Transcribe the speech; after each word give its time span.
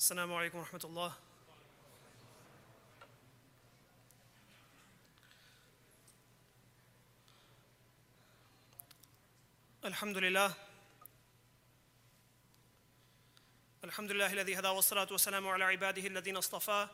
السلام 0.00 0.32
عليكم 0.32 0.58
ورحمة 0.58 0.80
الله. 0.84 1.12
الحمد 9.84 10.16
لله. 10.16 10.54
الحمد 13.84 14.10
لله 14.10 14.32
الذي 14.32 14.58
هدى 14.58 14.68
والصلاة 14.68 15.08
والسلام 15.10 15.48
على 15.48 15.64
عباده 15.64 16.06
الذين 16.06 16.36
اصطفى 16.36 16.88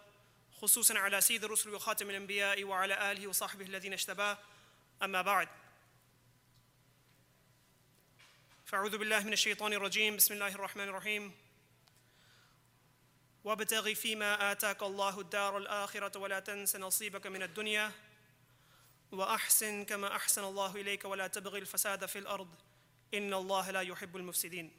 خصوصا 0.60 0.98
على 0.98 1.20
سيد 1.20 1.44
الرسل 1.44 1.74
وخاتم 1.74 2.10
الأنبياء 2.10 2.64
وعلى 2.64 3.12
آله 3.12 3.26
وصحبه 3.26 3.66
الذين 3.66 3.92
اشتباه 3.92 4.38
أما 5.02 5.22
بعد 5.22 5.48
فأعوذ 8.64 8.98
بالله 8.98 9.24
من 9.24 9.32
الشيطان 9.32 9.72
الرجيم. 9.72 10.16
بسم 10.16 10.34
الله 10.34 10.54
الرحمن 10.54 10.88
الرحيم. 10.88 11.45
وابتغ 13.46 13.94
فيما 13.94 14.52
آتاك 14.52 14.82
الله 14.82 15.20
الدار 15.20 15.58
الآخرة 15.58 16.18
ولا 16.18 16.40
تنس 16.40 16.76
نصيبك 16.76 17.26
من 17.26 17.42
الدنيا 17.42 17.92
وأحسن 19.12 19.84
كما 19.84 20.16
أحسن 20.16 20.44
الله 20.44 20.76
إليك 20.76 21.04
ولا 21.04 21.26
تبغي 21.26 21.58
الفساد 21.58 22.06
في 22.06 22.18
الأرض 22.18 22.48
إن 23.14 23.34
الله 23.34 23.70
لا 23.70 23.80
يحب 23.80 24.16
المفسدين 24.16 24.70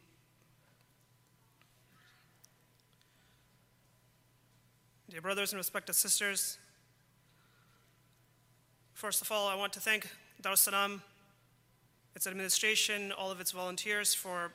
Dear 5.09 5.21
brothers 5.21 5.53
and 5.53 5.57
respected 5.57 5.93
sisters, 5.93 6.57
first 8.93 9.21
of 9.21 9.31
all, 9.31 9.47
I 9.47 9.55
want 9.55 9.71
to 9.73 9.79
thank 9.79 10.05
Dar 10.41 10.51
es 10.51 10.59
Salaam, 10.59 11.01
its 12.13 12.27
administration, 12.27 13.13
all 13.13 13.31
of 13.31 13.39
its 13.39 13.51
volunteers 13.51 14.13
for 14.13 14.51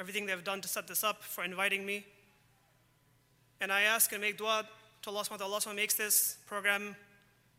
everything 0.00 0.26
they've 0.26 0.42
done 0.42 0.60
to 0.62 0.68
set 0.68 0.88
this 0.88 1.04
up, 1.04 1.22
for 1.22 1.44
inviting 1.44 1.86
me. 1.86 2.04
And 3.60 3.72
I 3.72 3.82
ask 3.82 4.12
and 4.12 4.20
make 4.20 4.36
dua 4.36 4.68
to 5.02 5.10
Allah 5.10 5.22
subhanahu 5.22 5.50
wa 5.50 5.58
ta'ala 5.58 5.74
makes 5.74 5.94
this 5.94 6.36
program 6.46 6.96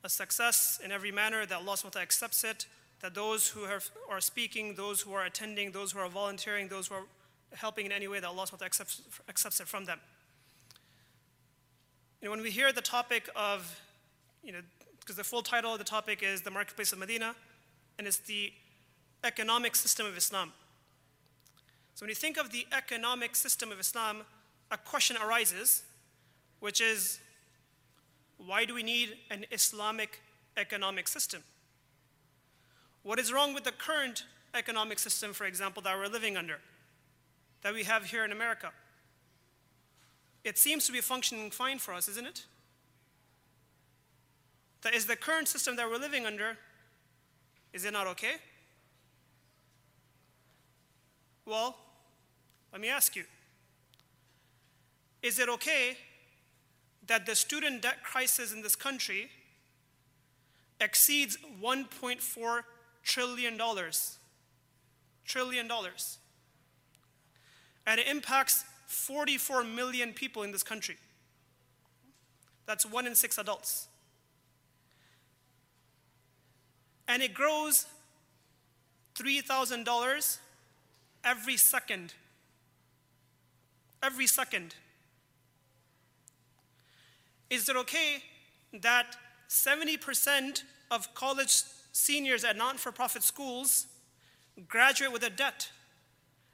a 0.04 0.10
success 0.10 0.80
in 0.84 0.92
every 0.92 1.12
manner, 1.12 1.46
that 1.46 1.56
Allah 1.56 1.74
subhanahu 1.74 1.86
wa 1.86 1.90
ta'ala 1.90 2.04
accepts 2.04 2.44
it, 2.44 2.66
that 3.02 3.14
those 3.14 3.50
who 3.50 3.66
are, 4.10 4.22
speaking, 4.22 4.76
those 4.76 5.02
who 5.02 5.14
are 5.14 5.26
attending, 5.26 5.72
those 5.72 5.92
who 5.92 6.00
are 6.00 6.10
volunteering, 6.10 6.68
those 6.68 6.88
who 6.88 6.96
are 6.96 7.06
helping 7.54 7.86
in 7.86 7.92
any 7.92 8.08
way, 8.08 8.20
that 8.20 8.28
Allah 8.28 8.44
subhanahu 8.44 8.54
wa 8.54 8.58
ta'ala 8.58 8.66
accepts, 8.66 9.02
accepts 9.30 9.60
it 9.60 9.68
from 9.68 9.86
them. 9.86 10.00
Know, 12.22 12.32
when 12.32 12.42
we 12.42 12.52
hear 12.52 12.74
the 12.74 12.82
topic 12.82 13.30
of, 13.36 13.80
you 14.44 14.52
know, 14.52 14.60
because 15.00 15.16
the 15.16 15.24
full 15.24 15.42
title 15.42 15.72
of 15.72 15.80
the 15.80 15.86
topic 15.86 16.22
is 16.22 16.42
The 16.42 16.52
Marketplace 16.52 16.92
of 16.92 17.00
Medina, 17.00 17.36
and 17.98 18.06
it's 18.06 18.18
the 18.18 18.52
economic 19.24 19.76
system 19.76 20.06
of 20.06 20.18
Islam. 20.18 20.52
So 21.96 22.04
when 22.04 22.10
you 22.10 22.16
think 22.16 22.38
of 22.38 22.52
the 22.52 22.68
economic 22.76 23.36
system 23.36 23.72
of 23.72 23.80
Islam, 23.80 24.24
a 24.70 24.78
question 24.78 25.16
arises, 25.24 25.84
which 26.60 26.82
is 26.82 27.20
why 28.38 28.66
do 28.66 28.74
we 28.74 28.84
need 28.84 29.18
an 29.30 29.46
Islamic 29.52 30.22
economic 30.56 31.08
system? 31.08 31.44
What 33.04 33.20
is 33.20 33.32
wrong 33.32 33.54
with 33.54 33.64
the 33.64 33.72
current 33.72 34.24
economic 34.54 35.00
system, 35.00 35.34
for 35.34 35.46
example, 35.46 35.82
that 35.84 35.98
we're 35.98 36.08
living 36.08 36.38
under, 36.38 36.60
that 37.62 37.74
we 37.74 37.84
have 37.84 38.06
here 38.06 38.26
in 38.26 38.32
America? 38.32 38.72
It 40.44 40.58
seems 40.58 40.86
to 40.86 40.92
be 40.92 41.02
functioning 41.02 41.52
fine 41.52 41.80
for 41.80 41.94
us, 41.94 42.08
isn't 42.08 42.26
it? 42.26 42.46
That 44.82 44.94
is 44.94 45.06
the 45.06 45.16
current 45.16 45.48
system 45.48 45.76
that 45.76 45.90
we're 45.90 45.98
living 45.98 46.26
under, 46.26 46.58
is 47.74 47.86
it 47.86 47.94
not 47.94 48.08
okay? 48.08 48.36
Well, 51.46 51.78
let 52.72 52.82
me 52.82 52.90
ask 52.90 53.16
you 53.16 53.24
is 55.24 55.40
it 55.40 55.50
okay 55.50 55.98
that 57.08 57.26
the 57.26 57.36
student 57.36 57.82
debt 57.82 58.04
crisis 58.04 58.54
in 58.54 58.62
this 58.62 58.76
country 58.76 59.30
exceeds 60.80 61.38
$1.4 61.62 62.62
trillion? 63.04 63.60
Trillion 65.26 65.68
dollars. 65.68 66.18
And 67.86 68.00
it 68.00 68.08
impacts 68.08 68.66
44 68.88 69.64
million 69.64 70.14
people 70.14 70.44
in 70.44 70.52
this 70.52 70.64
country. 70.64 70.98
That's 72.66 72.86
one 72.86 73.08
in 73.08 73.16
six 73.16 73.38
adults. 73.38 73.88
And 77.08 77.24
it 77.24 77.34
grows 77.34 77.86
$3,000 79.18 80.38
every 81.24 81.58
second. 81.58 82.14
Every 84.04 84.28
second. 84.28 84.76
Is 87.50 87.70
it 87.70 87.76
okay 87.76 88.24
that 88.82 89.16
70% 89.50 90.64
of 90.92 91.14
college 91.14 91.64
seniors 91.92 92.44
at 92.44 92.58
non 92.58 92.78
for 92.78 92.92
profit 92.92 93.24
schools 93.24 93.88
graduate 94.68 95.12
with 95.12 95.24
a 95.24 95.30
debt? 95.30 95.70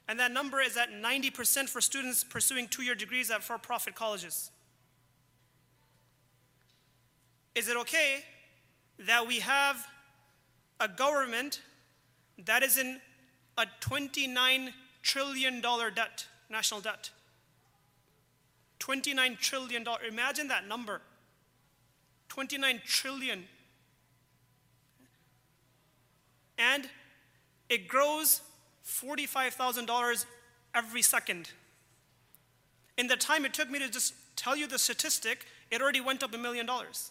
And 0.06 0.20
that 0.20 0.32
number 0.32 0.60
is 0.60 0.76
at 0.76 0.90
90% 0.90 1.68
for 1.68 1.80
students 1.80 2.24
pursuing 2.24 2.68
two 2.68 2.82
year 2.82 2.94
degrees 2.94 3.30
at 3.30 3.42
for 3.42 3.58
profit 3.58 3.94
colleges. 3.94 4.50
Is 7.54 7.68
it 7.68 7.76
okay 7.76 8.24
that 8.98 9.26
we 9.26 9.40
have 9.40 9.86
a 10.80 10.88
government 10.88 11.60
that 12.44 12.62
is 12.62 12.78
in 12.78 13.00
a 13.56 13.66
$29 13.80 14.70
trillion 15.02 15.60
debt, 15.60 16.26
national 16.50 16.80
debt? 16.80 17.10
$29 18.80 19.38
trillion. 19.38 19.84
Imagine 20.08 20.48
that 20.48 20.68
number. 20.68 21.00
29 22.28 22.80
trillion. 22.84 23.44
And 26.58 26.88
it 27.68 27.88
grows 27.88 28.40
$45,000 28.86 30.26
every 30.74 31.02
second. 31.02 31.50
In 32.96 33.06
the 33.06 33.16
time 33.16 33.44
it 33.44 33.54
took 33.54 33.70
me 33.70 33.78
to 33.78 33.88
just 33.88 34.14
tell 34.36 34.56
you 34.56 34.66
the 34.66 34.78
statistic, 34.78 35.46
it 35.70 35.80
already 35.80 36.00
went 36.00 36.22
up 36.22 36.34
a 36.34 36.38
million 36.38 36.66
dollars. 36.66 37.10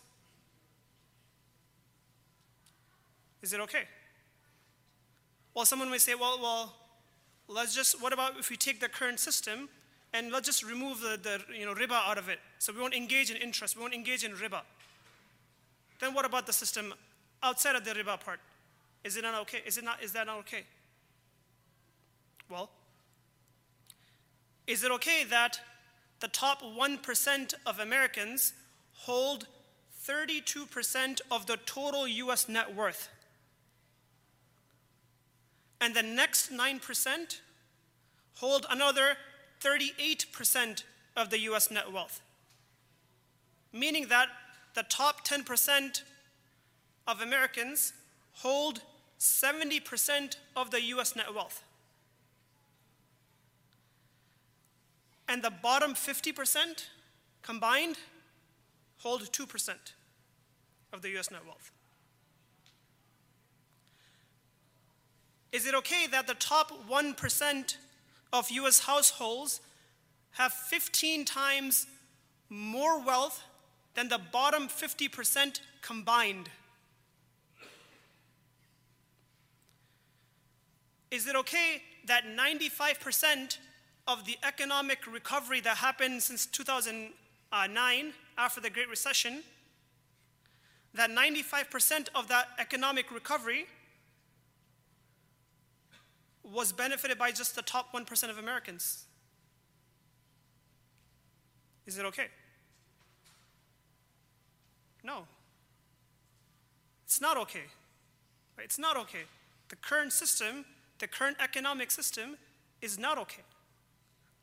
Is 3.42 3.52
it 3.54 3.60
okay? 3.62 3.84
Well, 5.54 5.66
someone 5.66 5.92
may 5.92 5.98
say, 5.98 6.16
well, 6.16 6.40
well, 6.42 6.74
let's 7.48 7.76
just, 7.76 8.02
what 8.02 8.14
about 8.14 8.40
if 8.40 8.50
we 8.50 8.56
take 8.56 8.80
the 8.80 8.88
current 8.88 9.20
system 9.20 9.70
and 10.14 10.32
let's 10.32 10.46
just 10.46 10.64
remove 10.64 11.02
the, 11.02 11.20
the 11.22 11.42
you 11.58 11.66
know, 11.66 11.74
riba 11.74 11.92
out 11.92 12.18
of 12.18 12.30
it. 12.30 12.40
So 12.60 12.72
we 12.72 12.80
won't 12.80 12.94
engage 12.94 13.32
in 13.32 13.38
interest, 13.38 13.76
we 13.76 13.82
won't 13.82 13.94
engage 13.94 14.24
in 14.24 14.32
riba. 14.34 14.62
Then 16.00 16.14
what 16.14 16.26
about 16.26 16.46
the 16.46 16.54
system 16.54 16.94
outside 17.42 17.76
of 17.76 17.84
the 17.84 17.92
riba 17.92 18.20
part? 18.20 18.40
Is 19.04 19.18
it 19.18 19.24
not 19.24 19.40
okay? 19.42 19.62
Is, 19.66 19.78
it 19.78 19.84
not, 19.84 20.02
is 20.04 20.14
that 20.14 20.28
not 20.28 20.38
okay? 20.40 20.64
Well, 22.50 22.70
is 24.68 24.84
it 24.84 24.92
okay 24.92 25.24
that 25.30 25.60
the 26.20 26.28
top 26.28 26.62
1% 26.62 27.54
of 27.66 27.80
Americans 27.80 28.54
hold 28.94 29.48
32% 30.06 31.22
of 31.32 31.48
the 31.48 31.58
total 31.66 32.08
US 32.08 32.48
net 32.48 32.74
worth? 32.74 33.10
And 35.82 35.94
the 35.94 36.04
next 36.04 36.52
9% 36.52 37.40
hold 38.36 38.66
another 38.70 39.18
38% 39.64 40.84
of 41.16 41.30
the 41.30 41.40
US 41.40 41.72
net 41.72 41.92
wealth. 41.92 42.22
Meaning 43.72 44.08
that 44.10 44.28
the 44.74 44.84
top 44.84 45.26
10% 45.26 46.02
of 47.08 47.22
Americans 47.22 47.94
hold 48.38 48.82
70% 49.20 50.36
of 50.56 50.72
the 50.72 50.82
US 50.84 51.16
net 51.16 51.34
wealth. 51.34 51.64
And 55.28 55.42
the 55.42 55.52
bottom 55.52 55.94
50% 55.94 56.86
combined 57.42 57.98
hold 59.00 59.22
2% 59.32 59.70
of 60.92 61.02
the 61.02 61.18
US 61.18 61.32
net 61.32 61.46
wealth. 61.46 61.72
Is 65.52 65.68
it 65.68 65.76
okay 65.76 66.08
that 66.08 66.26
the 66.26 66.34
top 66.34 66.72
1% 66.90 67.76
of 68.34 68.50
US 68.50 68.80
households 68.80 69.62
have 70.32 70.52
15 70.52 71.24
times 71.24 71.86
more 72.50 73.00
wealth 73.00 73.44
than 73.94 74.10
the 74.10 74.20
bottom 74.32 74.68
50% 74.68 75.60
combined. 75.82 76.50
Is 81.12 81.28
it 81.28 81.36
okay 81.36 81.84
that 82.08 82.24
95% 82.26 83.60
of 84.08 84.26
the 84.26 84.36
economic 84.44 85.06
recovery 85.06 85.62
that 85.62 85.78
happened 85.78 86.24
since 86.24 86.48
2009 86.48 88.14
after 88.38 88.60
the 88.60 88.70
Great 88.72 88.90
Recession, 88.90 89.44
that 90.96 91.12
95% 91.12 92.08
of 92.16 92.28
that 92.30 92.48
economic 92.58 93.12
recovery 93.12 93.68
was 96.44 96.72
benefited 96.72 97.18
by 97.18 97.32
just 97.32 97.56
the 97.56 97.62
top 97.62 97.94
1% 97.94 98.30
of 98.30 98.38
Americans. 98.38 99.06
Is 101.86 101.98
it 101.98 102.06
okay? 102.06 102.28
No. 105.04 105.26
It's 107.06 107.22
not 107.22 107.38
okay. 107.38 107.64
It's 108.58 108.80
not 108.80 108.98
okay. 108.98 109.24
The 109.70 109.76
current 109.76 110.14
system, 110.14 110.66
the 111.00 111.08
current 111.08 111.38
economic 111.40 111.92
system, 111.92 112.38
is 112.82 112.98
not 112.98 113.18
okay. 113.18 113.44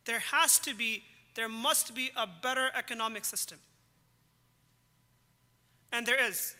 There 0.04 0.18
has 0.18 0.58
to 0.60 0.74
be, 0.74 1.02
there 1.34 1.48
must 1.48 1.94
be 1.94 2.10
a 2.16 2.26
better 2.26 2.70
economic 2.76 3.24
system. 3.24 3.58
And 5.92 6.06
there 6.06 6.22
is. 6.22 6.54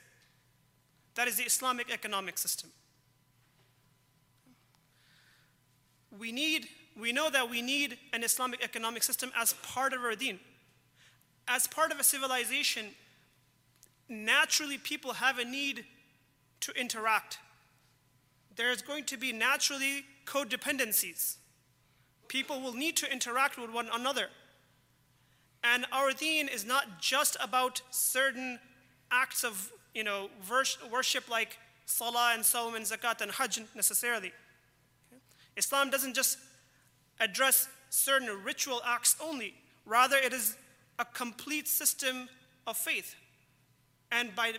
That 1.14 1.28
is 1.28 1.36
the 1.36 1.44
Islamic 1.44 1.92
economic 1.92 2.38
system. 2.38 2.70
We 6.18 6.32
need, 6.32 6.68
we 6.98 7.12
know 7.12 7.30
that 7.30 7.50
we 7.50 7.62
need 7.62 7.98
an 8.12 8.24
Islamic 8.24 8.62
economic 8.62 9.02
system 9.02 9.30
as 9.36 9.52
part 9.62 9.92
of 9.92 10.02
our 10.02 10.14
deen. 10.14 10.40
As 11.46 11.66
part 11.66 11.92
of 11.92 12.00
a 12.00 12.04
civilization, 12.04 12.86
naturally 14.08 14.78
people 14.78 15.14
have 15.14 15.38
a 15.38 15.44
need 15.44 15.84
to 16.60 16.72
interact. 16.72 17.38
There's 18.56 18.82
going 18.82 19.04
to 19.04 19.16
be 19.16 19.32
naturally 19.32 20.04
codependencies. 20.26 21.36
People 22.28 22.60
will 22.60 22.74
need 22.74 22.96
to 22.98 23.10
interact 23.10 23.58
with 23.58 23.70
one 23.70 23.88
another. 23.92 24.26
And 25.62 25.86
our 25.92 26.12
deen 26.12 26.48
is 26.48 26.64
not 26.64 27.00
just 27.00 27.36
about 27.40 27.82
certain 27.90 28.58
acts 29.10 29.44
of 29.44 29.72
you 29.94 30.04
know, 30.04 30.30
worship 30.92 31.28
like 31.28 31.58
salah 31.86 32.32
and 32.34 32.44
sawm 32.44 32.76
and 32.76 32.84
zakat 32.84 33.20
and 33.20 33.32
hajj 33.32 33.60
necessarily. 33.74 34.32
Islam 35.60 35.90
doesn't 35.90 36.14
just 36.14 36.38
address 37.20 37.68
certain 37.90 38.30
ritual 38.42 38.80
acts 38.84 39.14
only, 39.22 39.52
rather, 39.84 40.16
it 40.16 40.32
is 40.32 40.56
a 40.98 41.04
complete 41.04 41.68
system 41.68 42.30
of 42.66 42.78
faith. 42.78 43.14
And 44.10 44.34
by, 44.34 44.54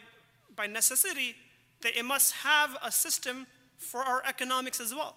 by 0.55 0.67
necessity, 0.67 1.35
that 1.81 1.97
it 1.97 2.05
must 2.05 2.33
have 2.33 2.77
a 2.83 2.91
system 2.91 3.47
for 3.77 4.03
our 4.03 4.21
economics 4.27 4.79
as 4.79 4.93
well. 4.93 5.15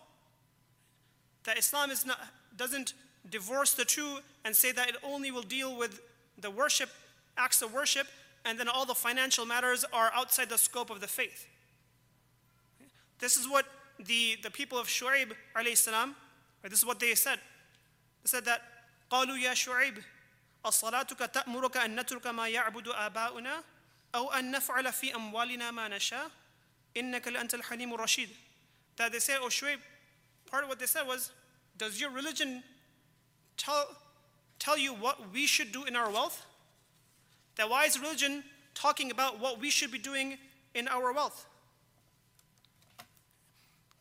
That 1.45 1.59
Islam 1.59 1.91
is 1.91 2.07
not, 2.07 2.19
doesn't 2.57 2.95
divorce 3.31 3.75
the 3.75 3.85
two 3.85 4.21
and 4.45 4.57
say 4.57 4.73
that 4.73 4.89
it 4.89 4.97
only 5.03 5.31
will 5.31 5.43
deal 5.43 5.77
with 5.77 6.01
the 6.41 6.51
worship, 6.51 6.89
acts 7.37 7.61
of 7.61 7.75
worship, 7.75 8.07
and 8.47 8.59
then 8.59 8.69
all 8.69 8.87
the 8.87 8.95
financial 8.95 9.45
matters 9.45 9.85
are 9.93 10.11
outside 10.15 10.49
the 10.49 10.57
scope 10.57 10.89
of 10.89 11.03
the 11.03 11.07
faith. 11.07 11.47
This 13.19 13.37
is 13.37 13.47
what 13.47 13.67
the, 14.00 14.38
the 14.44 14.50
people 14.50 14.78
of 14.78 14.88
Shu'aib, 14.88 15.32
alayhi 15.56 15.78
salam, 15.78 16.16
this 16.64 16.80
is 16.80 16.86
what 16.86 17.00
they 17.00 17.16
said. 17.16 17.40
They 18.24 18.28
said 18.28 18.46
that, 18.46 18.62
قالوا 19.10 19.38
يا 19.38 19.54
شعيب 19.54 20.04
أصلاتك 20.66 21.20
تأمرك 21.34 21.78
أن 21.78 22.00
نترك 22.00 22.28
ما 22.28 22.48
يعبد 22.48 22.88
آباؤنا 22.88 23.64
أو 24.16 24.32
أن 24.32 24.52
نفعل 24.52 24.94
في 24.94 25.16
أموالنا 25.16 25.72
ما 25.72 25.88
نشاء 25.88 26.32
إنك 26.98 27.28
لأنت 27.28 27.54
الحليم 27.54 27.94
الرشيد 27.94 28.30
That 28.98 29.14
they 29.14 29.20
said, 29.20 29.38
oh 29.42 29.48
Shu'aib, 29.48 29.80
part 30.52 30.64
of 30.64 30.70
what 30.70 30.78
they 30.78 30.86
said 30.86 31.08
was, 31.08 31.32
does 31.78 32.02
your 32.02 32.10
religion 32.12 32.62
tell, 33.56 33.88
tell 34.60 34.78
you 34.78 34.94
what 34.94 35.32
we 35.32 35.48
should 35.48 35.72
do 35.72 35.86
in 35.86 35.96
our 35.96 36.12
wealth? 36.12 36.46
That 37.56 37.70
why 37.70 37.86
is 37.86 37.98
religion 37.98 38.44
talking 38.76 39.10
about 39.10 39.40
what 39.40 39.58
we 39.62 39.70
should 39.70 39.90
be 39.90 40.00
doing 40.00 40.38
in 40.76 40.90
our 40.90 41.14
wealth? 41.14 41.46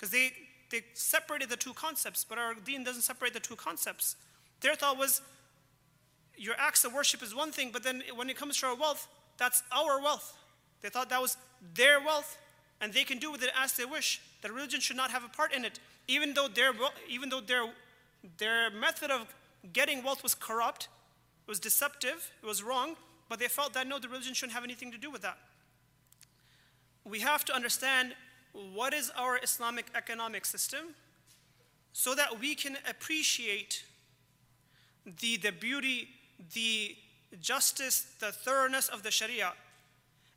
Because 0.04 0.12
they, 0.12 0.34
they 0.70 0.82
separated 0.96 1.48
the 1.48 1.56
two 1.56 1.72
concepts, 1.72 2.26
but 2.28 2.38
our 2.38 2.56
deen 2.56 2.84
doesn't 2.84 3.04
separate 3.04 3.34
the 3.34 3.40
two 3.40 3.56
concepts. 3.56 4.18
Their 4.60 4.76
thought 4.76 4.98
was 4.98 5.22
your 6.36 6.56
acts 6.58 6.84
of 6.84 6.94
worship 6.94 7.24
is 7.24 7.34
one 7.34 7.54
thing, 7.54 7.70
but 7.72 7.84
then 7.84 8.04
when 8.14 8.30
it 8.30 8.36
comes 8.36 8.58
to 8.58 8.66
our 8.66 8.76
wealth, 8.76 9.08
that's 9.38 9.64
our 9.72 10.02
wealth. 10.02 10.38
They 10.82 10.90
thought 10.90 11.10
that 11.10 11.22
was 11.22 11.38
their 11.74 12.02
wealth, 12.02 12.38
and 12.82 12.92
they 12.92 13.06
can 13.06 13.18
do 13.18 13.32
with 13.32 13.44
it 13.44 13.52
as 13.58 13.78
they 13.78 13.86
wish. 13.86 14.20
That 14.42 14.52
religion 14.52 14.82
should 14.82 14.98
not 14.98 15.10
have 15.10 15.24
a 15.24 15.30
part 15.30 15.54
in 15.54 15.64
it, 15.64 15.80
even 16.10 16.34
though 16.34 16.50
their, 16.50 16.74
even 17.10 17.30
though 17.30 17.40
their, 17.40 17.64
their 18.40 18.72
method 18.72 19.10
of 19.10 19.34
getting 19.72 20.04
wealth 20.04 20.22
was 20.22 20.36
corrupt, 20.36 20.90
it 21.48 21.50
was 21.50 21.62
deceptive, 21.62 22.30
it 22.42 22.46
was 22.46 22.62
wrong, 22.62 22.98
but 23.30 23.40
they 23.40 23.48
felt 23.48 23.72
that 23.76 23.88
no, 23.88 24.00
the 24.00 24.10
religion 24.10 24.34
shouldn't 24.34 24.54
have 24.54 24.66
anything 24.66 24.92
to 24.92 24.98
do 24.98 25.10
with 25.10 25.22
that. 25.22 25.38
We 27.06 27.22
have 27.22 27.46
to 27.46 27.56
understand 27.56 28.16
what 28.54 28.94
is 28.94 29.12
our 29.18 29.40
Islamic 29.42 29.88
economic 29.96 30.46
system 30.46 30.96
so 31.92 32.16
that 32.16 32.40
we 32.40 32.56
can 32.56 32.78
appreciate 32.90 33.84
the, 35.20 35.38
the 35.38 35.52
beauty, 35.52 36.08
the 36.54 36.96
justice, 37.40 38.08
the 38.20 38.32
thoroughness 38.32 38.88
of 38.90 39.04
the 39.04 39.12
Sharia, 39.12 39.54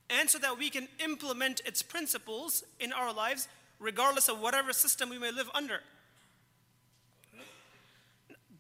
and 0.09 0.29
so 0.31 0.39
that 0.39 0.59
we 0.59 0.71
can 0.71 0.89
implement 1.03 1.61
its 1.65 1.83
principles 1.83 2.65
in 2.81 2.93
our 2.93 3.13
lives 3.13 3.49
regardless 3.79 4.29
of 4.29 4.41
whatever 4.41 4.73
system 4.73 5.11
we 5.11 5.19
may 5.19 5.31
live 5.31 5.51
under. 5.55 5.81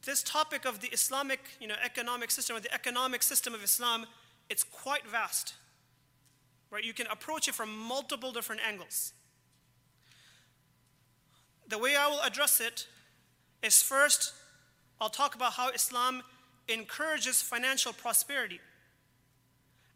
This 0.05 0.23
topic 0.23 0.65
of 0.65 0.81
the 0.81 0.89
Islamic 0.89 1.41
you 1.61 1.67
know, 1.67 1.75
economic 1.85 2.31
system 2.31 2.57
or 2.57 2.61
the 2.61 2.73
economic 2.73 3.23
system 3.23 3.55
of 3.55 3.65
Islam, 3.65 4.07
it's 4.49 4.63
quite 4.63 5.07
vast. 5.07 5.55
Right? 6.71 6.85
You 6.85 6.93
can 6.93 7.07
approach 7.09 7.49
it 7.49 7.55
from 7.55 7.77
multiple 7.77 8.33
different 8.33 8.61
angles. 8.67 9.13
The 11.69 11.79
way 11.79 11.97
I 11.97 12.07
will 12.07 12.21
address 12.21 12.61
it 12.61 12.87
is 13.63 13.83
first, 13.83 14.33
I'll 15.01 15.09
talk 15.09 15.35
about 15.35 15.55
how 15.55 15.71
Islam 15.71 16.23
encourages 16.69 17.43
financial 17.43 17.93
prosperity. 17.93 18.61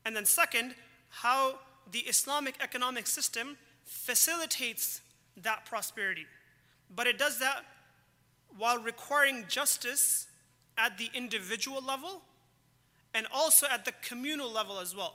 And 0.04 0.16
then, 0.16 0.24
second, 0.24 0.74
how 1.08 1.58
the 1.90 2.00
Islamic 2.00 2.54
economic 2.60 3.06
system 3.06 3.56
facilitates 3.84 5.00
that 5.36 5.64
prosperity. 5.64 6.26
But 6.94 7.06
it 7.06 7.18
does 7.18 7.38
that 7.38 7.64
while 8.56 8.78
requiring 8.78 9.44
justice 9.48 10.26
at 10.76 10.98
the 10.98 11.08
individual 11.14 11.82
level 11.82 12.22
and 13.14 13.26
also 13.32 13.66
at 13.70 13.84
the 13.84 13.92
communal 14.02 14.50
level 14.50 14.78
as 14.78 14.94
well, 14.94 15.14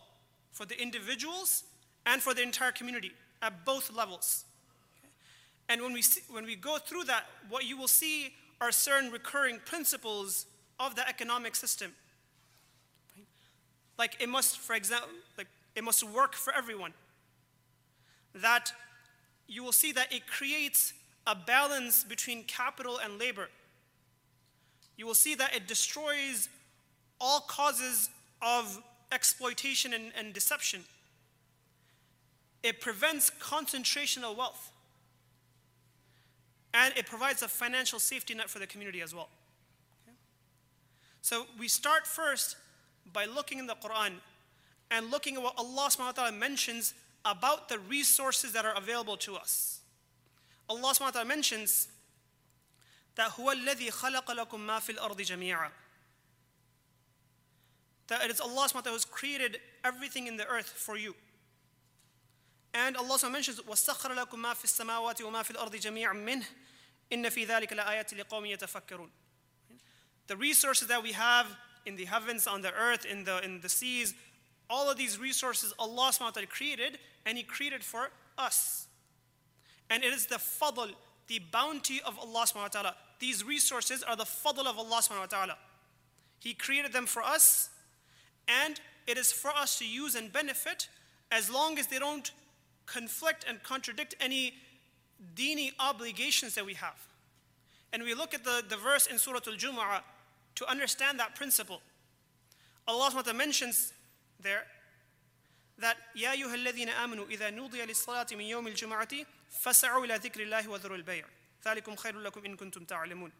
for 0.51 0.65
the 0.65 0.79
individuals 0.81 1.63
and 2.05 2.21
for 2.21 2.33
the 2.33 2.41
entire 2.41 2.71
community 2.71 3.11
at 3.41 3.65
both 3.65 3.91
levels. 3.91 4.45
And 5.67 5.81
when 5.81 5.93
we, 5.93 6.01
see, 6.01 6.21
when 6.29 6.45
we 6.45 6.55
go 6.55 6.77
through 6.77 7.05
that, 7.05 7.25
what 7.49 7.65
you 7.65 7.77
will 7.77 7.87
see 7.87 8.33
are 8.61 8.71
certain 8.71 9.11
recurring 9.11 9.59
principles 9.65 10.45
of 10.79 10.95
the 10.95 11.07
economic 11.07 11.55
system. 11.55 11.93
Like 13.97 14.17
it 14.19 14.29
must, 14.29 14.59
for 14.59 14.75
example, 14.75 15.09
like 15.37 15.47
it 15.75 15.83
must 15.83 16.03
work 16.03 16.35
for 16.35 16.53
everyone. 16.53 16.93
That 18.33 18.71
you 19.47 19.63
will 19.63 19.71
see 19.71 19.91
that 19.93 20.11
it 20.11 20.27
creates 20.27 20.93
a 21.25 21.35
balance 21.35 22.03
between 22.03 22.43
capital 22.43 22.99
and 23.03 23.17
labor. 23.17 23.49
You 24.97 25.05
will 25.05 25.15
see 25.15 25.35
that 25.35 25.55
it 25.55 25.67
destroys 25.67 26.49
all 27.19 27.41
causes 27.41 28.09
of 28.41 28.81
exploitation 29.11 29.93
and, 29.93 30.11
and 30.17 30.33
deception. 30.33 30.83
It 32.63 32.81
prevents 32.81 33.29
concentration 33.29 34.23
of 34.23 34.37
wealth. 34.37 34.71
And 36.74 36.96
it 36.96 37.06
provides 37.06 37.42
a 37.42 37.48
financial 37.48 37.98
safety 37.98 38.34
net 38.34 38.48
for 38.48 38.58
the 38.58 38.66
community 38.66 39.00
as 39.00 39.14
well. 39.14 39.28
Okay? 40.06 40.16
So 41.20 41.46
we 41.58 41.68
start 41.68 42.06
first 42.06 42.56
by 43.12 43.24
looking 43.24 43.58
in 43.58 43.66
the 43.66 43.74
Quran 43.74 44.12
and 44.90 45.10
looking 45.10 45.36
at 45.36 45.42
what 45.42 45.54
Allah 45.58 45.88
subhanahu 45.90 46.06
wa 46.06 46.12
ta'ala 46.12 46.32
mentions 46.32 46.94
about 47.24 47.68
the 47.68 47.78
resources 47.78 48.52
that 48.52 48.64
are 48.64 48.76
available 48.76 49.16
to 49.18 49.36
us. 49.36 49.80
Allah 50.68 50.94
subhanahu 50.94 51.00
wa 51.00 51.10
ta'ala 51.10 51.28
mentions 51.28 51.88
that 53.16 53.30
هو 53.32 53.52
الذي 53.52 53.90
خلق 53.90 54.30
لكم 54.30 54.66
ما 54.66 54.78
في 54.78 54.92
الأرض 54.92 55.20
جميعا 55.20 55.70
that 58.06 58.24
it 58.24 58.30
is 58.30 58.40
Allah 58.40 58.66
subhanahu 58.66 58.74
wa 58.74 58.80
ta'ala 58.80 58.90
who 58.90 58.92
has 58.92 59.04
created 59.04 59.60
everything 59.84 60.26
in 60.26 60.36
the 60.36 60.46
earth 60.46 60.66
for 60.66 60.96
you. 60.96 61.14
And 62.74 62.96
Allah 62.96 63.16
subhanahu 63.18 63.32
mentions 63.32 63.60
وَسَخَّرَ 63.60 64.14
لَكُم 64.14 64.38
مَا 64.38 64.54
فِي 64.54 64.64
السَّمَاوَاتِ 64.64 65.22
وَمَا 65.22 65.42
فِي 65.42 65.50
الْأَرْضِ 65.50 65.76
جَمِيعًا 65.76 66.12
مِنْهِ 66.12 66.44
إِنَّ 67.12 67.28
فِي 67.28 67.46
ذَلِكَ 67.46 67.72
لَآيَاتٍ 67.72 68.14
لِقَوْمٍ 68.14 68.56
يَتَفَكَّرُونَ 68.56 69.08
The 70.28 70.36
resources 70.36 70.88
that 70.88 71.02
we 71.02 71.12
have 71.12 71.46
in 71.86 71.96
the 71.96 72.04
heavens, 72.04 72.46
on 72.46 72.62
the 72.62 72.72
earth, 72.72 73.04
in 73.04 73.24
the, 73.24 73.44
in 73.44 73.60
the 73.60 73.68
seas, 73.68 74.14
all 74.68 74.88
of 74.88 74.96
these 74.96 75.18
resources 75.18 75.74
Allah 75.78 76.10
subhanahu 76.12 76.20
wa 76.20 76.30
ta'ala 76.30 76.46
created 76.46 76.98
and 77.26 77.36
He 77.36 77.42
created 77.42 77.82
for 77.82 78.10
us. 78.38 78.86
And 79.88 80.04
it 80.04 80.12
is 80.12 80.26
the 80.26 80.36
fadl, 80.36 80.90
the 81.26 81.40
bounty 81.50 82.00
of 82.06 82.18
Allah 82.18 82.44
subhanahu 82.46 82.62
wa 82.62 82.68
ta'ala. 82.68 82.96
These 83.18 83.44
resources 83.44 84.04
are 84.04 84.14
the 84.14 84.24
fadl 84.24 84.66
of 84.66 84.78
Allah 84.78 85.00
subhanahu 85.02 85.20
wa 85.20 85.26
ta'ala. 85.26 85.58
He 86.38 86.54
created 86.54 86.92
them 86.92 87.06
for 87.06 87.22
us, 87.22 87.70
and 88.48 88.80
it 89.06 89.18
is 89.18 89.32
for 89.32 89.50
us 89.50 89.78
to 89.80 89.86
use 89.86 90.14
and 90.14 90.32
benefit 90.32 90.88
as 91.30 91.50
long 91.50 91.78
as 91.78 91.88
they 91.88 91.98
don't 91.98 92.30
conflict 92.86 93.44
and 93.48 93.62
contradict 93.62 94.14
any 94.20 94.54
dini 95.34 95.72
obligations 95.78 96.54
that 96.54 96.64
we 96.64 96.74
have. 96.74 97.06
And 97.92 98.02
we 98.02 98.14
look 98.14 98.34
at 98.34 98.44
the, 98.44 98.62
the 98.68 98.76
verse 98.76 99.06
in 99.06 99.18
Surah 99.18 99.40
Al 99.46 99.54
Jumu'ah 99.54 100.02
to 100.56 100.70
understand 100.70 101.18
that 101.18 101.34
principle. 101.34 101.80
Allah 102.86 103.10
SWT 103.10 103.36
mentions 103.36 103.92
there 104.40 104.64
that 105.78 105.96
يا 106.16 106.32
أيها 106.32 106.54
الذين 106.54 106.88
آمنوا 106.88 107.26
إذا 107.26 107.50
نودي 107.50 107.84
للصلاة 107.84 108.26
من 108.32 108.40
يوم 108.40 108.66
الجمعة 108.66 109.08
فسعوا 109.50 110.04
إلى 110.04 110.14
ذكر 110.16 110.42
الله 110.42 110.68
وذروا 110.68 110.96
البيع 110.96 111.26
ذلكم 111.64 111.96
خير 111.96 112.18
لكم 112.18 112.44
إن 112.44 112.56
كنتم 112.56 112.84
تعلمون 112.84 113.32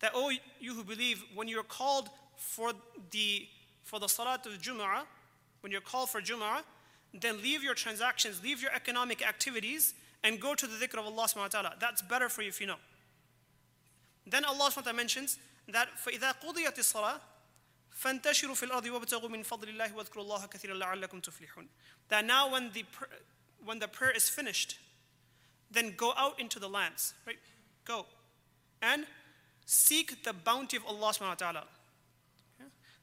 that 0.00 0.12
oh 0.14 0.30
you 0.60 0.74
who 0.74 0.84
believe 0.84 1.24
when 1.34 1.48
you're 1.48 1.62
called 1.62 2.08
for 2.36 2.72
the 3.10 3.46
for 3.82 3.98
the 3.98 4.08
salat 4.08 4.46
of 4.46 4.58
Jum'ah 4.58 5.04
when 5.60 5.72
you're 5.72 5.80
called 5.80 6.10
for 6.10 6.20
Jum'ah 6.20 6.62
then 7.12 7.40
leave 7.42 7.62
your 7.62 7.74
transactions 7.74 8.42
leave 8.42 8.60
your 8.62 8.72
economic 8.72 9.26
activities 9.26 9.94
and 10.22 10.40
go 10.40 10.54
to 10.54 10.66
the 10.66 10.76
dhikr 10.86 10.98
of 10.98 11.06
Allah 11.06 11.24
subhanahu 11.24 11.36
wa 11.36 11.48
ta'ala 11.48 11.74
that's 11.80 12.02
better 12.02 12.28
for 12.28 12.42
you 12.42 12.48
if 12.48 12.60
you 12.60 12.66
know 12.66 12.80
then 14.26 14.44
Allah 14.44 14.70
subhanahu 14.70 14.76
wa 14.76 14.82
ta'ala 14.82 14.96
mentions 14.96 15.38
that 15.68 15.88
فإذا 15.98 16.32
قضيت 16.32 16.78
الصلاة 16.78 17.20
فانتشروا 17.90 18.54
في 18.54 18.62
الأرض 18.62 18.86
وابتغوا 18.86 19.28
من 19.28 19.42
فضل 19.42 19.68
الله 19.68 19.94
واذكروا 19.94 20.24
الله 20.24 20.46
كثيرا 20.46 20.74
لعلكم 20.74 21.20
تفلحون 21.20 21.68
that 22.08 22.24
now 22.24 22.50
when 22.50 22.70
the 22.72 22.84
when 23.64 23.78
the 23.78 23.88
prayer 23.88 24.10
is 24.10 24.28
finished 24.28 24.78
then 25.70 25.94
go 25.96 26.12
out 26.16 26.38
into 26.40 26.58
the 26.58 26.68
lands 26.68 27.14
right 27.26 27.38
go 27.84 28.06
and 28.82 29.06
seek 29.66 30.22
the 30.24 30.32
bounty 30.32 30.76
of 30.76 30.84
Allah 30.86 31.12
subhanahu 31.12 31.28
wa 31.28 31.34
ta'ala 31.34 31.64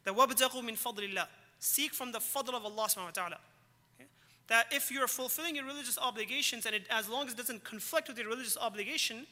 the 0.03 0.12
وابتغوا 0.12 0.62
من 0.62 0.75
فضل 0.75 1.03
الله 1.03 1.27
seek 1.60 1.93
from 1.93 2.12
the 2.12 2.20
fadl 2.20 2.53
of 2.53 2.65
Allah 2.65 2.88
subhanahu 2.88 3.05
wa 3.05 3.12
ta'ala 3.12 3.39
that 4.49 4.67
if 4.71 4.91
you're 4.91 5.09
fulfilling 5.09 5.57
your 5.57 5.65
religious 5.65 5.99
obligations 5.99 6.67
and 6.67 6.75
it, 6.75 6.87
as 6.91 7.09
long 7.09 7.26
as 7.26 7.33
it 7.33 7.37
doesn't 7.37 7.65
conflict 7.65 8.09
with 8.09 8.19
your 8.19 8.29
religious 8.29 8.57
obligation 8.57 9.26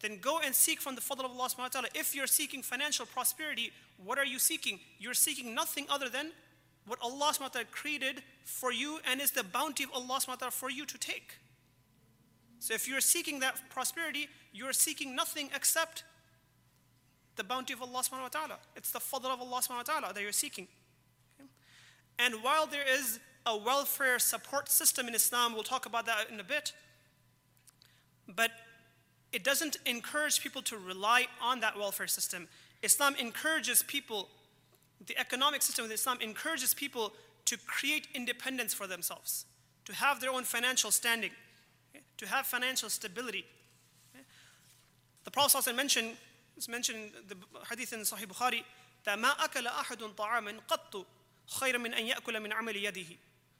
then 0.00 0.18
go 0.18 0.40
and 0.44 0.54
seek 0.54 0.80
from 0.80 0.94
the 0.94 1.00
fadl 1.00 1.24
of 1.24 1.30
Allah 1.30 1.48
subhanahu 1.48 1.58
wa 1.58 1.68
ta'ala. 1.68 1.88
If 1.94 2.14
you're 2.14 2.26
seeking 2.26 2.62
financial 2.62 3.06
prosperity, 3.06 3.70
what 4.02 4.18
are 4.18 4.24
you 4.24 4.38
seeking? 4.38 4.80
You're 4.98 5.14
seeking 5.14 5.54
nothing 5.54 5.86
other 5.90 6.08
than 6.08 6.32
what 6.86 6.98
Allah 7.02 7.32
subhanahu 7.32 7.40
wa 7.40 7.48
ta'ala 7.48 7.66
created 7.70 8.22
for 8.44 8.72
you 8.72 8.98
and 9.08 9.20
is 9.20 9.30
the 9.30 9.44
bounty 9.44 9.84
of 9.84 9.90
Allah 9.94 10.18
subhanahu 10.18 10.28
wa 10.28 10.34
ta'ala 10.36 10.52
for 10.52 10.70
you 10.70 10.86
to 10.86 10.98
take. 10.98 11.36
So 12.58 12.74
if 12.74 12.88
you're 12.88 13.00
seeking 13.00 13.40
that 13.40 13.60
prosperity, 13.70 14.28
you're 14.52 14.72
seeking 14.72 15.14
nothing 15.14 15.50
except 15.54 16.04
the 17.36 17.44
bounty 17.44 17.72
of 17.72 17.82
Allah 17.82 18.02
subhanahu 18.02 18.22
wa 18.22 18.28
ta'ala. 18.28 18.58
It's 18.76 18.90
the 18.90 18.98
fadl 18.98 19.26
of 19.26 19.40
Allah 19.40 19.60
subhanahu 19.60 19.88
wa 19.88 20.00
ta'ala 20.00 20.14
that 20.14 20.22
you're 20.22 20.32
seeking. 20.32 20.66
And 22.18 22.34
while 22.42 22.66
there 22.66 22.84
is 22.86 23.18
a 23.49 23.55
welfare 23.55 24.17
support 24.19 24.69
system 24.69 25.07
in 25.07 25.15
Islam, 25.15 25.53
we'll 25.53 25.63
talk 25.63 25.85
about 25.85 26.05
that 26.07 26.29
in 26.31 26.39
a 26.39 26.43
bit. 26.43 26.73
But 28.27 28.51
it 29.31 29.43
doesn't 29.43 29.77
encourage 29.85 30.41
people 30.41 30.61
to 30.63 30.77
rely 30.77 31.27
on 31.41 31.59
that 31.59 31.77
welfare 31.77 32.07
system. 32.07 32.47
Islam 32.81 33.15
encourages 33.19 33.83
people, 33.83 34.29
the 35.05 35.17
economic 35.19 35.61
system 35.61 35.85
of 35.85 35.91
Islam 35.91 36.17
encourages 36.21 36.73
people 36.73 37.13
to 37.45 37.57
create 37.57 38.07
independence 38.15 38.73
for 38.73 38.87
themselves, 38.87 39.45
to 39.85 39.93
have 39.93 40.21
their 40.21 40.31
own 40.31 40.43
financial 40.43 40.89
standing, 40.89 41.31
okay? 41.93 42.03
to 42.17 42.27
have 42.27 42.47
financial 42.47 42.89
stability. 42.89 43.45
Okay? 44.15 44.25
The 45.23 45.31
Prophet 45.31 45.75
mentioned, 45.75 46.13
it's 46.57 46.67
mentioned 46.67 47.11
the 47.27 47.35
hadith 47.69 47.93
in 47.93 47.99
Sahih 47.99 48.25
Bukhari, 48.25 48.63
that 49.03 49.19
ما 49.19 49.31
أكل 49.45 49.67
أحد 49.67 50.15
طعاما 50.17 50.61
قط 50.67 51.05
خير 51.47 51.77
من 51.77 51.93
أن 51.93 52.05
يأكل 52.05 52.39
من 52.39 52.53
عمل 52.53 52.75
يده 52.75 53.17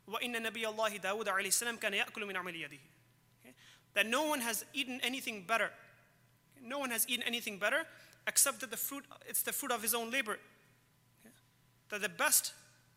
وإن 0.10 0.43
نبي 0.43 0.67
الله 0.67 0.98
داود 0.98 1.29
عليه 1.29 1.48
السلام 1.48 1.77
كان 1.77 1.93
يأكل 1.93 2.25
من 2.25 2.38
عمل 2.38 2.55
يده 2.55 2.79
that 3.95 4.05
no 4.05 4.27
one 4.27 4.41
has 4.41 4.63
eaten 4.74 5.00
anything 5.01 5.43
better. 5.48 5.72
No 6.62 6.79
one 6.79 6.91
has 6.91 7.05
eaten 7.10 7.24
anything 7.25 7.57
better 7.57 7.88
except 8.27 8.60
that 8.60 8.69
the 8.69 8.77
fruit, 8.77 9.05
it's 9.27 9.41
the 9.41 9.53
fruit 9.53 9.72
of 9.72 9.81
his 9.81 9.95
own 9.95 10.12
labor. 10.12 10.38
That 11.89 12.01
the 12.01 12.10
best, 12.10 12.53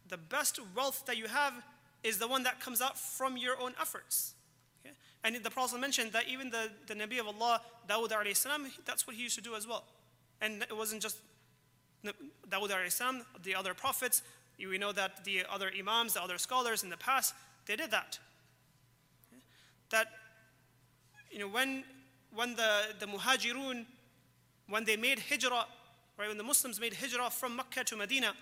the 0.08 0.16
best 0.16 0.60
wealth 0.76 1.04
that 1.06 1.16
you 1.16 1.28
have 1.28 1.54
is 2.02 2.18
the 2.18 2.28
one 2.28 2.42
that 2.42 2.60
comes 2.60 2.80
out 2.80 2.98
from 2.98 3.36
your 3.36 3.60
own 3.60 3.74
efforts. 3.80 4.34
And 5.24 5.36
the 5.36 5.50
Prophet 5.50 5.80
mentioned 5.80 6.12
that 6.12 6.28
even 6.28 6.50
the, 6.50 6.70
the 6.86 6.94
Nabi 6.94 7.18
of 7.18 7.26
Allah, 7.26 7.60
Dawood 7.88 8.36
salam, 8.36 8.66
that's 8.84 9.06
what 9.06 9.16
he 9.16 9.22
used 9.22 9.34
to 9.34 9.42
do 9.42 9.54
as 9.54 9.66
well. 9.66 9.84
And 10.40 10.62
it 10.62 10.76
wasn't 10.76 11.02
just 11.02 11.18
Dawood 12.48 12.90
salam, 12.90 13.22
the 13.42 13.54
other 13.54 13.74
prophets. 13.74 14.22
we 14.59 14.77
know 14.77 14.91
that 14.91 15.25
the 15.25 15.43
other 15.49 15.71
imams, 15.77 16.13
the 16.13 16.23
other 16.23 16.37
scholars 16.37 16.83
in 16.83 16.89
the 16.89 16.97
past, 16.97 17.33
they 17.65 17.75
did 17.75 17.91
that. 17.91 18.19
That 19.89 20.07
you 21.31 21.39
know, 21.39 21.47
when, 21.47 21.83
when 22.33 22.55
the, 22.55 22.93
the 22.99 23.07
muhajirun, 23.07 23.85
when 24.69 24.85
they 24.85 24.95
made 24.95 25.19
hijrah, 25.19 25.65
right, 26.17 26.27
when 26.27 26.37
the 26.37 26.43
Muslims 26.43 26.79
made 26.79 26.93
hijrah 26.93 27.29
from 27.29 27.55
Mecca 27.55 27.83
to 27.83 27.97
Medina, 27.97 28.33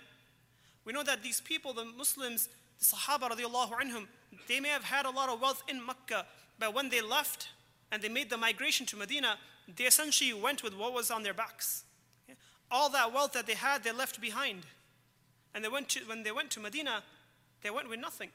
we 0.84 0.92
know 0.92 1.02
that 1.02 1.22
these 1.22 1.40
people, 1.40 1.72
the 1.72 1.84
Muslims, 1.84 2.48
the 2.78 2.84
Sahaba 2.84 3.30
radiallahu 3.30 3.72
anhum, 3.72 4.06
they 4.48 4.60
may 4.60 4.68
have 4.68 4.84
had 4.84 5.06
a 5.06 5.10
lot 5.10 5.28
of 5.28 5.40
wealth 5.40 5.62
in 5.68 5.84
Mecca, 5.84 6.26
but 6.58 6.74
when 6.74 6.88
they 6.88 7.00
left 7.00 7.48
and 7.90 8.02
they 8.02 8.08
made 8.08 8.30
the 8.30 8.36
migration 8.36 8.86
to 8.86 8.96
Medina, 8.96 9.38
they 9.74 9.84
essentially 9.84 10.32
went 10.32 10.62
with 10.62 10.76
what 10.76 10.92
was 10.92 11.10
on 11.10 11.22
their 11.22 11.34
backs. 11.34 11.84
All 12.70 12.90
that 12.90 13.12
wealth 13.12 13.32
that 13.32 13.46
they 13.46 13.54
had, 13.54 13.84
they 13.84 13.92
left 13.92 14.20
behind. 14.20 14.64
And 15.54 15.64
they 15.64 15.68
went 15.68 15.88
to, 15.90 16.00
when 16.00 16.22
they 16.22 16.32
went 16.32 16.50
to 16.52 16.60
Medina, 16.60 17.02
they 17.62 17.70
went 17.70 17.88
with 17.88 18.00
nothing. 18.00 18.30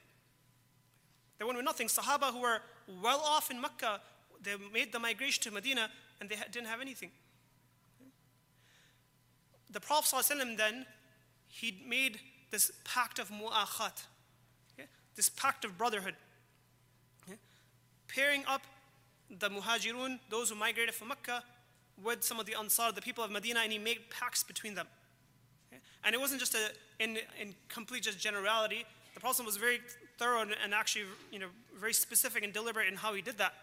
They 1.40 1.46
went 1.46 1.58
with 1.58 1.66
nothing. 1.66 1.88
Sahaba 1.88 2.32
who 2.32 2.42
were 2.42 2.60
well 3.02 3.20
off 3.20 3.52
in 3.52 3.60
Mecca, 3.60 4.02
they 4.42 4.56
made 4.74 4.92
the 4.92 5.00
migration 5.00 5.44
to 5.44 5.52
Medina 5.52 5.90
and 6.20 6.30
they 6.30 6.36
didn't 6.52 6.68
have 6.68 6.82
anything. 6.82 7.12
The 9.70 9.80
Prophet 9.80 10.16
ﷺ 10.16 10.58
then, 10.58 10.86
he 11.50 11.84
made 11.88 12.20
this 12.52 12.72
pact 12.84 13.20
of 13.20 13.30
mu'akhat, 13.30 14.06
this 15.16 15.30
pact 15.30 15.66
of 15.66 15.78
brotherhood, 15.78 16.16
pairing 18.08 18.44
up 18.48 18.62
the 19.30 19.50
muhajirun, 19.50 20.20
those 20.30 20.50
who 20.50 20.56
migrated 20.56 20.96
from 20.96 21.10
Mecca, 21.10 21.44
with 22.02 22.24
some 22.24 22.40
of 22.40 22.46
the 22.46 22.56
Ansar, 22.56 22.92
the 22.94 23.02
people 23.02 23.24
of 23.24 23.32
Medina, 23.32 23.60
and 23.62 23.72
he 23.72 23.80
made 23.80 24.10
pacts 24.10 24.44
between 24.44 24.76
them. 24.76 24.88
And 26.08 26.16
it 26.16 26.20
wasn't 26.20 26.40
just 26.40 26.56
a, 26.56 26.70
in, 27.04 27.18
in 27.38 27.54
complete 27.68 28.04
just 28.04 28.18
generality. 28.18 28.86
The 29.14 29.20
Prophet 29.20 29.46
was 29.46 29.58
very 29.58 29.82
thorough 30.18 30.42
and, 30.42 30.52
and 30.64 30.74
actually, 30.74 31.04
you 31.34 31.40
know, 31.40 31.48
very 31.78 31.92
specific 31.92 32.46
and 32.46 32.54
deliberate 32.54 32.88
in 32.88 32.96
how 32.96 33.14
he 33.14 33.22
did 33.22 33.38
that. 33.40 33.54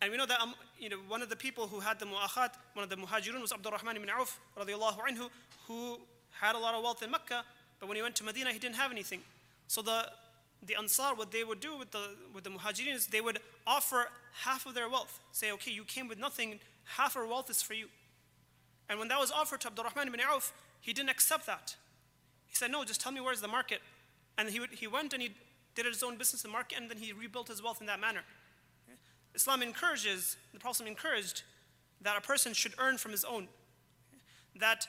And 0.00 0.10
we 0.10 0.16
know 0.16 0.24
that 0.24 0.40
um, 0.40 0.54
you 0.78 0.88
know, 0.88 0.96
one 1.06 1.20
of 1.20 1.28
the 1.28 1.36
people 1.36 1.66
who 1.66 1.80
had 1.80 1.98
the 1.98 2.06
mu'akhat, 2.06 2.52
one 2.72 2.82
of 2.82 2.88
the 2.88 2.96
muhajirun 2.96 3.42
was 3.42 3.52
Abdurrahman 3.52 3.94
ibn 3.96 4.08
Auf, 4.08 4.40
radiallahu 4.58 5.00
anhu, 5.00 5.28
who 5.68 5.98
had 6.30 6.54
a 6.54 6.58
lot 6.58 6.74
of 6.74 6.82
wealth 6.82 7.02
in 7.02 7.10
Mecca, 7.10 7.44
but 7.78 7.90
when 7.90 7.96
he 7.96 8.02
went 8.02 8.14
to 8.16 8.24
Medina, 8.24 8.52
he 8.52 8.58
didn't 8.58 8.76
have 8.76 8.90
anything. 8.90 9.20
So 9.68 9.82
the, 9.82 10.10
the 10.66 10.76
Ansar, 10.76 11.14
what 11.14 11.30
they 11.30 11.44
would 11.44 11.60
do 11.60 11.76
with 11.76 11.90
the, 11.90 12.16
with 12.34 12.44
the 12.44 12.50
muhajirin 12.50 12.94
is 12.94 13.06
they 13.08 13.20
would 13.20 13.38
offer 13.66 14.08
half 14.32 14.64
of 14.64 14.72
their 14.72 14.88
wealth. 14.88 15.20
Say, 15.32 15.52
okay, 15.52 15.72
you 15.72 15.84
came 15.84 16.08
with 16.08 16.18
nothing, 16.18 16.58
half 16.96 17.18
our 17.18 17.26
wealth 17.26 17.50
is 17.50 17.60
for 17.60 17.74
you. 17.74 17.88
And 18.88 18.98
when 18.98 19.08
that 19.08 19.20
was 19.20 19.30
offered 19.30 19.60
to 19.60 19.68
Abdurrahman 19.68 20.08
ibn 20.08 20.20
Auf, 20.20 20.54
he 20.80 20.92
didn't 20.92 21.10
accept 21.10 21.46
that. 21.46 21.76
He 22.46 22.56
said, 22.56 22.70
no, 22.70 22.84
just 22.84 23.00
tell 23.00 23.12
me 23.12 23.20
where's 23.20 23.40
the 23.40 23.48
market. 23.48 23.80
And 24.36 24.48
he, 24.48 24.60
would, 24.60 24.70
he 24.70 24.86
went 24.86 25.12
and 25.12 25.22
he 25.22 25.34
did 25.74 25.86
his 25.86 26.02
own 26.02 26.16
business 26.16 26.44
in 26.44 26.50
the 26.50 26.52
market, 26.52 26.78
and 26.78 26.90
then 26.90 26.98
he 26.98 27.12
rebuilt 27.12 27.48
his 27.48 27.62
wealth 27.62 27.80
in 27.80 27.86
that 27.86 28.00
manner. 28.00 28.22
Islam 29.34 29.62
encourages, 29.62 30.36
the 30.52 30.58
Prophet 30.58 30.86
encouraged 30.86 31.42
that 32.00 32.16
a 32.16 32.20
person 32.20 32.52
should 32.52 32.72
earn 32.78 32.98
from 32.98 33.12
his 33.12 33.24
own. 33.24 33.46
That 34.58 34.86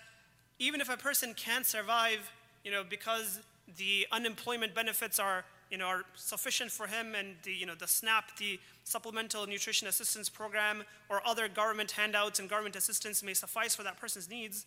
even 0.58 0.82
if 0.82 0.90
a 0.90 0.98
person 0.98 1.34
can't 1.36 1.66
survive, 1.66 2.32
you 2.64 2.72
know, 2.72 2.84
because 2.88 3.40
the 3.78 4.08
unemployment 4.12 4.74
benefits 4.74 5.20
are, 5.20 5.46
you 5.70 5.78
know, 5.78 5.86
are 5.86 6.04
sufficient 6.16 6.72
for 6.72 6.88
him 6.88 7.16
and 7.16 7.36
the, 7.44 7.52
you 7.52 7.66
know, 7.66 7.76
the 7.76 7.88
SNAP, 7.88 8.38
the 8.38 8.60
Supplemental 8.84 9.46
Nutrition 9.48 9.88
Assistance 9.88 10.30
Program, 10.30 10.84
or 11.10 11.22
other 11.26 11.48
government 11.48 11.92
handouts 11.92 12.40
and 12.40 12.50
government 12.50 12.76
assistance 12.76 13.22
may 13.22 13.34
suffice 13.34 13.76
for 13.76 13.84
that 13.84 13.98
person's 13.98 14.30
needs. 14.30 14.66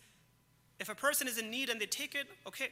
If 0.79 0.89
a 0.89 0.95
person 0.95 1.27
is 1.27 1.37
in 1.37 1.49
need 1.49 1.69
and 1.69 1.79
they 1.79 1.85
take 1.85 2.15
it, 2.15 2.27
okay. 2.47 2.69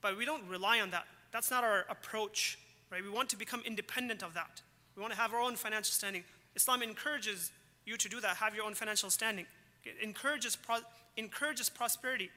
But 0.00 0.16
we 0.16 0.24
don't 0.24 0.46
rely 0.48 0.80
on 0.80 0.90
that. 0.90 1.04
That's 1.32 1.50
not 1.50 1.64
our 1.64 1.84
approach, 1.88 2.58
right? 2.90 3.02
We 3.02 3.10
want 3.10 3.28
to 3.30 3.36
become 3.36 3.62
independent 3.64 4.22
of 4.22 4.34
that. 4.34 4.62
We 4.96 5.02
want 5.02 5.12
to 5.12 5.18
have 5.18 5.32
our 5.34 5.40
own 5.40 5.56
financial 5.56 5.92
standing. 5.92 6.24
Islam 6.54 6.82
encourages 6.82 7.52
you 7.84 7.96
to 7.96 8.08
do 8.08 8.20
that, 8.20 8.36
have 8.36 8.54
your 8.54 8.64
own 8.64 8.74
financial 8.74 9.10
standing. 9.10 9.46
It 9.84 9.96
encourages, 10.02 10.56
pro- 10.56 10.80
encourages 11.16 11.70
prosperity. 11.70 12.30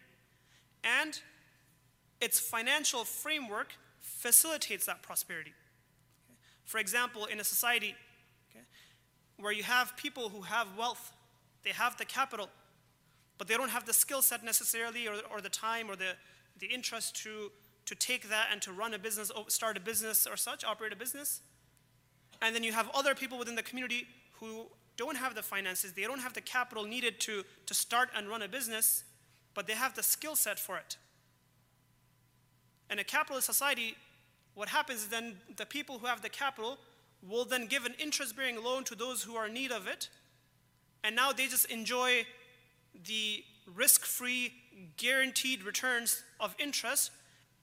And 0.83 1.19
its 2.19 2.39
financial 2.39 3.03
framework 3.03 3.73
facilitates 3.99 4.85
that 4.85 5.01
prosperity. 5.01 5.53
For 6.65 6.77
example, 6.77 7.25
in 7.25 7.39
a 7.39 7.43
society 7.43 7.95
okay, 8.51 8.63
where 9.37 9.51
you 9.51 9.63
have 9.63 9.97
people 9.97 10.29
who 10.29 10.41
have 10.41 10.67
wealth, 10.77 11.11
they 11.63 11.71
have 11.71 11.97
the 11.97 12.05
capital, 12.05 12.49
but 13.41 13.47
they 13.47 13.57
don't 13.57 13.71
have 13.71 13.87
the 13.87 13.93
skill 13.93 14.21
set 14.21 14.43
necessarily 14.43 15.07
or, 15.07 15.15
or 15.33 15.41
the 15.41 15.49
time 15.49 15.89
or 15.89 15.95
the, 15.95 16.11
the 16.59 16.67
interest 16.67 17.15
to, 17.23 17.51
to 17.87 17.95
take 17.95 18.29
that 18.29 18.49
and 18.51 18.61
to 18.61 18.71
run 18.71 18.93
a 18.93 18.99
business, 18.99 19.31
start 19.47 19.75
a 19.75 19.79
business 19.79 20.27
or 20.27 20.37
such, 20.37 20.63
operate 20.63 20.93
a 20.93 20.95
business. 20.95 21.41
And 22.43 22.53
then 22.53 22.61
you 22.61 22.71
have 22.71 22.87
other 22.93 23.15
people 23.15 23.39
within 23.39 23.55
the 23.55 23.63
community 23.63 24.05
who 24.33 24.67
don't 24.95 25.17
have 25.17 25.33
the 25.33 25.41
finances, 25.41 25.93
they 25.93 26.03
don't 26.03 26.19
have 26.19 26.33
the 26.33 26.41
capital 26.41 26.83
needed 26.83 27.19
to, 27.21 27.43
to 27.65 27.73
start 27.73 28.09
and 28.15 28.29
run 28.29 28.43
a 28.43 28.47
business, 28.47 29.05
but 29.55 29.65
they 29.65 29.73
have 29.73 29.95
the 29.95 30.03
skill 30.03 30.35
set 30.35 30.59
for 30.59 30.77
it. 30.77 30.97
In 32.91 32.99
a 32.99 33.03
capitalist 33.03 33.47
society, 33.47 33.95
what 34.53 34.69
happens 34.69 34.99
is 34.99 35.07
then 35.07 35.37
the 35.57 35.65
people 35.65 35.97
who 35.97 36.05
have 36.05 36.21
the 36.21 36.29
capital 36.29 36.77
will 37.27 37.45
then 37.45 37.65
give 37.65 37.85
an 37.85 37.95
interest 37.97 38.35
bearing 38.35 38.63
loan 38.63 38.83
to 38.83 38.93
those 38.93 39.23
who 39.23 39.35
are 39.35 39.47
in 39.47 39.53
need 39.55 39.71
of 39.71 39.87
it. 39.87 40.09
And 41.03 41.15
now 41.15 41.31
they 41.31 41.47
just 41.47 41.65
enjoy 41.65 42.23
the 43.05 43.43
risk 43.75 44.05
free, 44.05 44.53
guaranteed 44.97 45.63
returns 45.63 46.23
of 46.39 46.55
interest, 46.59 47.11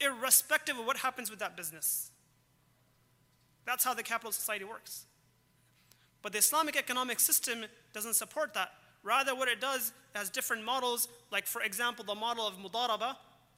irrespective 0.01 0.79
of 0.79 0.87
what 0.87 0.99
happens 0.99 1.31
with 1.31 1.39
that 1.41 1.57
business. 1.57 2.11
That's 3.67 3.85
how 3.85 3.95
the 3.95 4.03
capital 4.03 4.33
society 4.33 4.65
works. 4.65 5.05
But 6.23 6.33
the 6.33 6.39
Islamic 6.39 6.77
economic 6.77 7.21
system 7.21 7.65
doesn't 7.93 8.15
support 8.15 8.55
that. 8.55 8.73
Rather, 9.03 9.35
what 9.35 9.49
it 9.49 9.61
does 9.61 9.93
has 10.15 10.31
different 10.31 10.65
models, 10.65 11.09
like, 11.31 11.47
for 11.47 11.63
example, 11.63 12.05
the 12.05 12.15
model 12.15 12.47
of 12.47 12.55
mudaraba, 12.55 13.17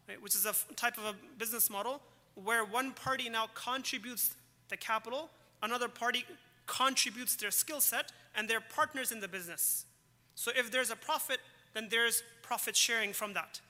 right, 0.09 0.21
which 0.21 0.35
is 0.35 0.47
a 0.47 0.55
type 0.75 0.99
of 0.99 1.05
a 1.05 1.15
business 1.39 1.71
model 1.71 2.00
where 2.35 2.65
one 2.65 2.93
party 2.93 3.29
now 3.29 3.47
contributes 3.55 4.35
the 4.69 4.77
capital, 4.77 5.31
another 5.62 5.89
party 5.89 6.25
contributes 6.67 7.37
their 7.37 7.50
skill 7.50 7.81
set, 7.81 8.12
and 8.37 8.49
they're 8.49 8.61
partners 8.61 9.12
in 9.12 9.21
the 9.21 9.29
business. 9.29 9.87
So 10.35 10.53
if 10.57 10.71
there's 10.71 10.91
a 10.91 10.97
profit, 10.97 11.39
then 11.73 11.89
there's 11.91 12.23
profit 12.43 12.77
sharing 12.77 13.12
from 13.12 13.35
that. 13.35 13.61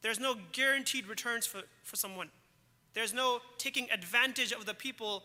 There's 0.00 0.20
no 0.20 0.34
guaranteed 0.52 1.06
returns 1.06 1.46
for, 1.46 1.62
for 1.82 1.96
someone. 1.96 2.28
There's 2.94 3.14
no 3.14 3.40
taking 3.58 3.90
advantage 3.90 4.52
of 4.52 4.66
the 4.66 4.74
people 4.74 5.24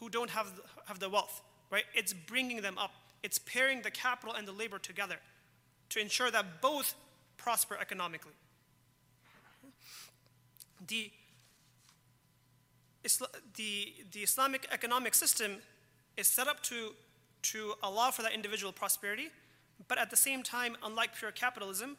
who 0.00 0.08
don't 0.08 0.30
have, 0.30 0.60
have 0.86 0.98
the 0.98 1.08
wealth, 1.08 1.40
right? 1.70 1.84
It's 1.94 2.12
bringing 2.12 2.60
them 2.60 2.76
up. 2.78 2.92
It's 3.22 3.38
pairing 3.38 3.82
the 3.82 3.90
capital 3.90 4.34
and 4.34 4.46
the 4.46 4.52
labor 4.52 4.78
together 4.78 5.16
to 5.90 6.00
ensure 6.00 6.30
that 6.30 6.60
both 6.60 6.94
prosper 7.36 7.76
economically. 7.80 8.32
The, 10.86 11.10
the, 13.56 13.94
the 14.12 14.20
Islamic 14.20 14.66
economic 14.70 15.14
system 15.14 15.56
is 16.16 16.26
set 16.26 16.48
up 16.48 16.62
to, 16.64 16.92
to 17.42 17.74
allow 17.82 18.10
for 18.10 18.22
that 18.22 18.32
individual 18.32 18.72
prosperity, 18.72 19.28
but 19.87 19.97
at 19.97 20.09
the 20.09 20.17
same 20.17 20.43
time, 20.43 20.77
unlike 20.83 21.15
pure 21.15 21.31
capitalism, 21.31 21.97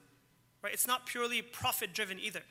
right, 0.63 0.73
it's 0.73 0.87
not 0.87 1.07
purely 1.07 1.43
profit 1.43 1.93
driven 1.93 2.19
either. 2.19 2.43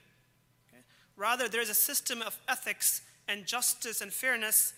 Okay? 0.69 0.83
Rather, 1.15 1.47
there's 1.47 1.69
a 1.69 1.75
system 1.75 2.21
of 2.21 2.39
ethics 2.47 3.01
and 3.27 3.45
justice 3.45 4.01
and 4.01 4.11
fairness 4.11 4.73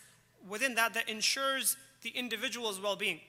within 0.47 0.75
that 0.75 0.93
that 0.93 1.09
ensures 1.09 1.77
the 2.01 2.09
individual's 2.09 2.79
well 2.79 2.95
being. 2.95 3.19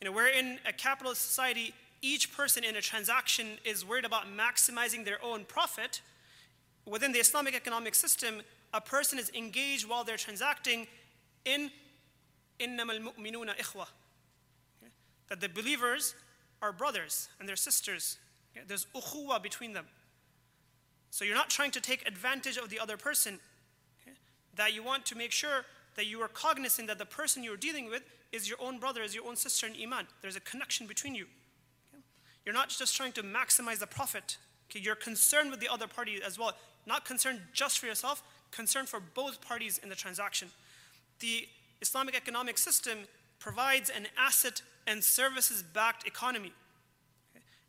You 0.00 0.06
know, 0.06 0.12
we're 0.12 0.28
in 0.28 0.58
a 0.66 0.72
capitalist 0.72 1.22
society, 1.22 1.72
each 2.02 2.36
person 2.36 2.64
in 2.64 2.76
a 2.76 2.82
transaction 2.82 3.58
is 3.64 3.84
worried 3.84 4.04
about 4.04 4.24
maximizing 4.26 5.04
their 5.04 5.22
own 5.24 5.44
profit. 5.44 6.02
Within 6.84 7.12
the 7.12 7.18
Islamic 7.18 7.54
economic 7.54 7.94
system, 7.94 8.42
a 8.74 8.80
person 8.80 9.18
is 9.18 9.30
engaged 9.34 9.88
while 9.88 10.04
they're 10.04 10.16
transacting 10.16 10.86
in 11.44 11.70
إنما 12.60 12.92
المؤمنون 12.92 13.50
إخوة 13.50 13.86
that 15.31 15.39
the 15.39 15.47
believers 15.47 16.13
are 16.61 16.73
brothers 16.73 17.29
and 17.39 17.47
they're 17.47 17.55
sisters. 17.55 18.17
There's 18.67 18.85
ukhuwa 18.93 19.41
between 19.41 19.71
them. 19.71 19.85
So 21.09 21.23
you're 21.23 21.35
not 21.35 21.49
trying 21.49 21.71
to 21.71 21.79
take 21.79 22.05
advantage 22.05 22.57
of 22.57 22.69
the 22.69 22.77
other 22.77 22.97
person. 22.97 23.39
That 24.55 24.73
you 24.73 24.83
want 24.83 25.05
to 25.05 25.15
make 25.15 25.31
sure 25.31 25.63
that 25.95 26.05
you 26.05 26.19
are 26.19 26.27
cognizant 26.27 26.89
that 26.89 26.97
the 26.97 27.05
person 27.05 27.45
you're 27.45 27.55
dealing 27.55 27.89
with 27.89 28.03
is 28.33 28.49
your 28.49 28.57
own 28.61 28.77
brother, 28.77 29.01
is 29.01 29.15
your 29.15 29.25
own 29.25 29.37
sister 29.37 29.65
in 29.65 29.73
Iman. 29.81 30.05
There's 30.21 30.35
a 30.35 30.41
connection 30.41 30.85
between 30.85 31.15
you. 31.15 31.27
You're 32.45 32.53
not 32.53 32.67
just 32.67 32.97
trying 32.97 33.13
to 33.13 33.23
maximize 33.23 33.79
the 33.79 33.87
profit. 33.87 34.35
You're 34.73 34.95
concerned 34.95 35.49
with 35.49 35.61
the 35.61 35.69
other 35.69 35.87
party 35.87 36.19
as 36.21 36.37
well. 36.37 36.51
Not 36.85 37.05
concerned 37.05 37.39
just 37.53 37.79
for 37.79 37.85
yourself, 37.85 38.21
concerned 38.51 38.89
for 38.89 38.99
both 38.99 39.39
parties 39.39 39.77
in 39.81 39.87
the 39.87 39.95
transaction. 39.95 40.49
The 41.21 41.47
Islamic 41.81 42.17
economic 42.17 42.57
system 42.57 42.99
provides 43.39 43.89
an 43.89 44.07
asset 44.17 44.61
and 44.91 45.03
services 45.03 45.63
backed 45.63 46.05
economy. 46.05 46.51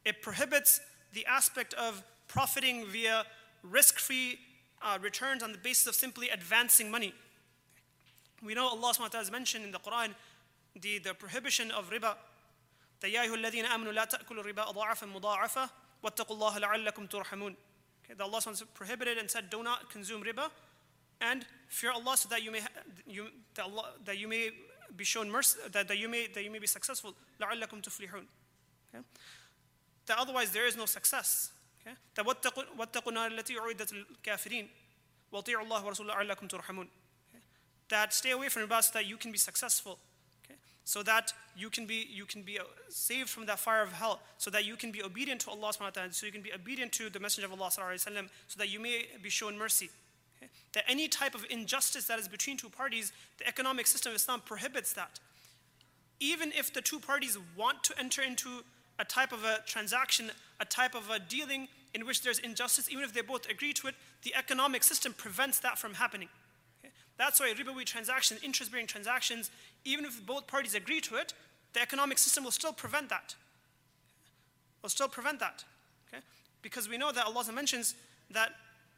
It 0.04 0.20
prohibits 0.22 0.80
the 1.12 1.24
aspect 1.26 1.72
of 1.74 2.02
profiting 2.26 2.86
via 2.86 3.24
risk 3.62 3.98
free 3.98 4.38
uh, 4.82 4.98
returns 5.00 5.42
on 5.42 5.52
the 5.52 5.58
basis 5.58 5.86
of 5.86 5.94
simply 5.94 6.28
advancing 6.30 6.90
money. 6.90 7.14
We 8.42 8.54
know 8.54 8.66
Allah 8.66 8.92
SWT 8.92 9.12
has 9.12 9.30
mentioned 9.30 9.64
in 9.64 9.70
the 9.70 9.78
Quran 9.78 10.14
the, 10.80 10.98
the 10.98 11.14
prohibition 11.14 11.70
of 11.70 11.90
riba. 11.90 12.16
Okay, 18.04 18.14
that 18.16 18.24
Allah 18.24 18.38
SWT 18.38 18.62
prohibited 18.74 19.18
and 19.18 19.30
said, 19.30 19.50
Do 19.50 19.62
not 19.62 19.90
consume 19.90 20.24
riba 20.24 20.50
and 21.20 21.46
fear 21.68 21.92
Allah 21.92 22.16
so 22.16 22.28
that 22.28 22.42
you 22.42 22.50
may, 22.50 22.60
you, 23.06 23.28
that, 23.54 23.64
Allah, 23.66 23.90
that 24.04 24.18
you 24.18 24.26
may 24.26 24.50
be 24.95 25.03
shown 25.03 25.29
mercy, 25.29 25.59
that, 25.71 25.87
that, 25.87 25.97
you, 25.97 26.09
may, 26.09 26.27
that 26.27 26.43
you 26.43 26.51
may 26.51 26.59
be 26.59 26.67
successful. 26.67 27.13
لَعَلَّكُمْ 27.39 27.81
تُفْلِحُونَ 27.81 28.25
okay? 28.93 29.03
That 30.05 30.17
otherwise 30.17 30.51
there 30.51 30.65
is 30.65 30.75
no 30.75 30.85
success. 30.85 31.51
Okay? 31.85 31.95
That 32.15 32.25
وَاتَّقُوا 32.25 33.13
نَارِ 33.13 33.31
الَّتِي 33.31 33.57
أُعِدَّتِ 33.57 33.93
الْكَافِرِينَ 34.23 34.67
وَأَطِيعُوا 35.33 35.67
اللَّهَ 35.67 35.83
وَرَسُولَهُ 35.83 36.15
لَعَلَّكُمْ 36.15 36.49
تُرْحَمُونَ 36.49 36.87
That 37.89 38.13
stay 38.13 38.31
away 38.31 38.49
from 38.49 38.67
riba 38.67 38.83
so 38.83 38.91
that 38.93 39.05
you 39.05 39.17
can 39.17 39.31
be 39.31 39.37
successful. 39.37 39.99
Okay? 40.45 40.57
So 40.85 41.03
that 41.03 41.33
you 41.55 41.69
can 41.69 41.85
be, 41.85 42.07
you 42.09 42.25
can 42.25 42.41
be 42.41 42.59
uh, 42.59 42.63
saved 42.89 43.29
from 43.29 43.45
that 43.45 43.59
fire 43.59 43.83
of 43.83 43.91
hell. 43.91 44.21
So 44.37 44.49
that 44.51 44.65
you 44.65 44.75
can 44.75 44.91
be 44.91 45.03
obedient 45.03 45.41
to 45.41 45.51
Allah 45.51 45.69
subhanahu 45.69 45.81
wa 45.81 45.89
ta'ala. 45.89 46.13
So 46.13 46.25
you 46.25 46.31
can 46.31 46.41
be 46.41 46.53
obedient 46.53 46.91
to 46.93 47.09
the 47.09 47.19
Messenger 47.19 47.47
of 47.51 47.59
Allah 47.59 47.69
sallallahu 47.69 48.29
so 48.47 48.57
that 48.57 48.69
you 48.69 48.79
may 48.79 49.07
be 49.21 49.29
shown 49.29 49.57
mercy 49.57 49.89
that 50.72 50.84
any 50.88 51.08
type 51.08 51.34
of 51.34 51.44
injustice 51.50 52.06
that 52.06 52.18
is 52.18 52.28
between 52.28 52.56
two 52.56 52.68
parties, 52.68 53.12
the 53.38 53.46
economic 53.46 53.86
system 53.86 54.10
of 54.10 54.16
Islam 54.16 54.42
prohibits 54.44 54.92
that. 54.94 55.20
Even 56.20 56.52
if 56.52 56.72
the 56.72 56.80
two 56.80 57.00
parties 57.00 57.36
want 57.56 57.82
to 57.84 57.98
enter 57.98 58.22
into 58.22 58.62
a 58.98 59.04
type 59.04 59.32
of 59.32 59.44
a 59.44 59.58
transaction, 59.66 60.30
a 60.60 60.64
type 60.64 60.94
of 60.94 61.10
a 61.10 61.18
dealing 61.18 61.68
in 61.94 62.06
which 62.06 62.22
there's 62.22 62.38
injustice, 62.38 62.90
even 62.90 63.04
if 63.04 63.12
they 63.12 63.20
both 63.20 63.48
agree 63.50 63.72
to 63.72 63.88
it, 63.88 63.94
the 64.22 64.34
economic 64.34 64.82
system 64.82 65.12
prevents 65.12 65.58
that 65.60 65.78
from 65.78 65.94
happening. 65.94 66.28
Okay? 66.80 66.92
That's 67.18 67.40
why 67.40 67.52
ribawi 67.52 67.84
transactions, 67.84 68.40
interest 68.42 68.70
bearing 68.70 68.86
transactions, 68.86 69.50
even 69.84 70.04
if 70.04 70.24
both 70.24 70.46
parties 70.46 70.74
agree 70.74 71.00
to 71.02 71.16
it, 71.16 71.34
the 71.74 71.80
economic 71.80 72.18
system 72.18 72.44
will 72.44 72.50
still 72.50 72.72
prevent 72.72 73.08
that. 73.08 73.34
Will 74.82 74.90
still 74.90 75.08
prevent 75.08 75.40
that. 75.40 75.64
Okay? 76.08 76.22
Because 76.62 76.88
we 76.88 76.96
know 76.96 77.12
that 77.12 77.26
Allah 77.26 77.44
mentions 77.52 77.94
that 78.30 78.52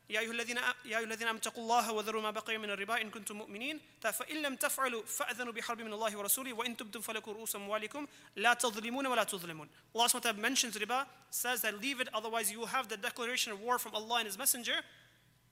يا 0.09 0.19
أيها 0.19 0.31
الذين 0.31 0.57
يا 0.57 0.73
أيها 0.85 0.99
الذين 0.99 1.27
آمنوا 1.27 1.39
اتقوا 1.39 1.63
الله 1.63 1.91
وذروا 1.91 2.21
ما 2.21 2.31
بقي 2.31 2.57
من 2.57 2.69
الربا 2.69 3.01
إن 3.01 3.09
كنتم 3.09 3.35
مؤمنين 3.35 3.79
فإن 4.01 4.41
لم 4.41 4.55
تفعلوا 4.55 5.05
فأذنوا 5.05 5.53
بحرب 5.53 5.81
من 5.81 5.93
الله 5.93 6.17
ورسوله 6.17 6.53
وإن 6.53 6.77
تبتم 6.77 7.01
فلكم 7.01 7.31
رؤوس 7.31 7.55
أموالكم 7.55 8.07
لا 8.35 8.53
تظلمون 8.53 9.07
ولا 9.07 9.23
تظلمون 9.23 9.69
Allah 9.95 10.09
SWT 10.09 10.37
mentions 10.37 10.77
riba 10.77 11.05
says 11.29 11.61
that 11.61 11.79
leave 11.79 12.01
it 12.01 12.09
otherwise 12.13 12.51
you 12.51 12.59
will 12.59 12.73
have 12.77 12.87
the 12.89 12.97
declaration 12.97 13.53
of 13.53 13.61
war 13.61 13.77
from 13.77 13.93
Allah 13.93 14.17
and 14.17 14.25
His 14.25 14.37
Messenger 14.37 14.81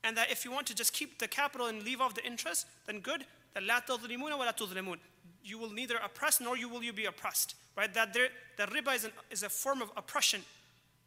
and 0.03 0.17
that 0.17 0.31
if 0.31 0.43
you 0.43 0.51
want 0.51 0.65
to 0.67 0.75
just 0.75 0.91
keep 0.91 1.19
the 1.19 1.27
capital 1.27 1.67
and 1.67 1.83
leave 1.83 2.01
off 2.01 2.15
the 2.15 2.25
interest 2.25 2.65
then 2.87 2.99
good 2.99 3.25
that 3.53 3.63
لا 3.63 3.79
تظلمون 3.85 4.33
ولا 4.33 4.51
تظلمون 4.51 4.97
you 5.43 5.59
will 5.59 5.69
neither 5.69 5.97
oppress 5.97 6.41
nor 6.41 6.57
you 6.57 6.67
will 6.67 6.83
you 6.83 6.93
be 6.93 7.05
oppressed 7.05 7.53
right 7.75 7.93
that 7.93 8.11
there, 8.11 8.29
the 8.57 8.65
riba 8.65 8.95
is, 8.95 9.03
an, 9.05 9.11
is 9.29 9.43
a 9.43 9.49
form 9.49 9.83
of 9.83 9.91
oppression 9.95 10.41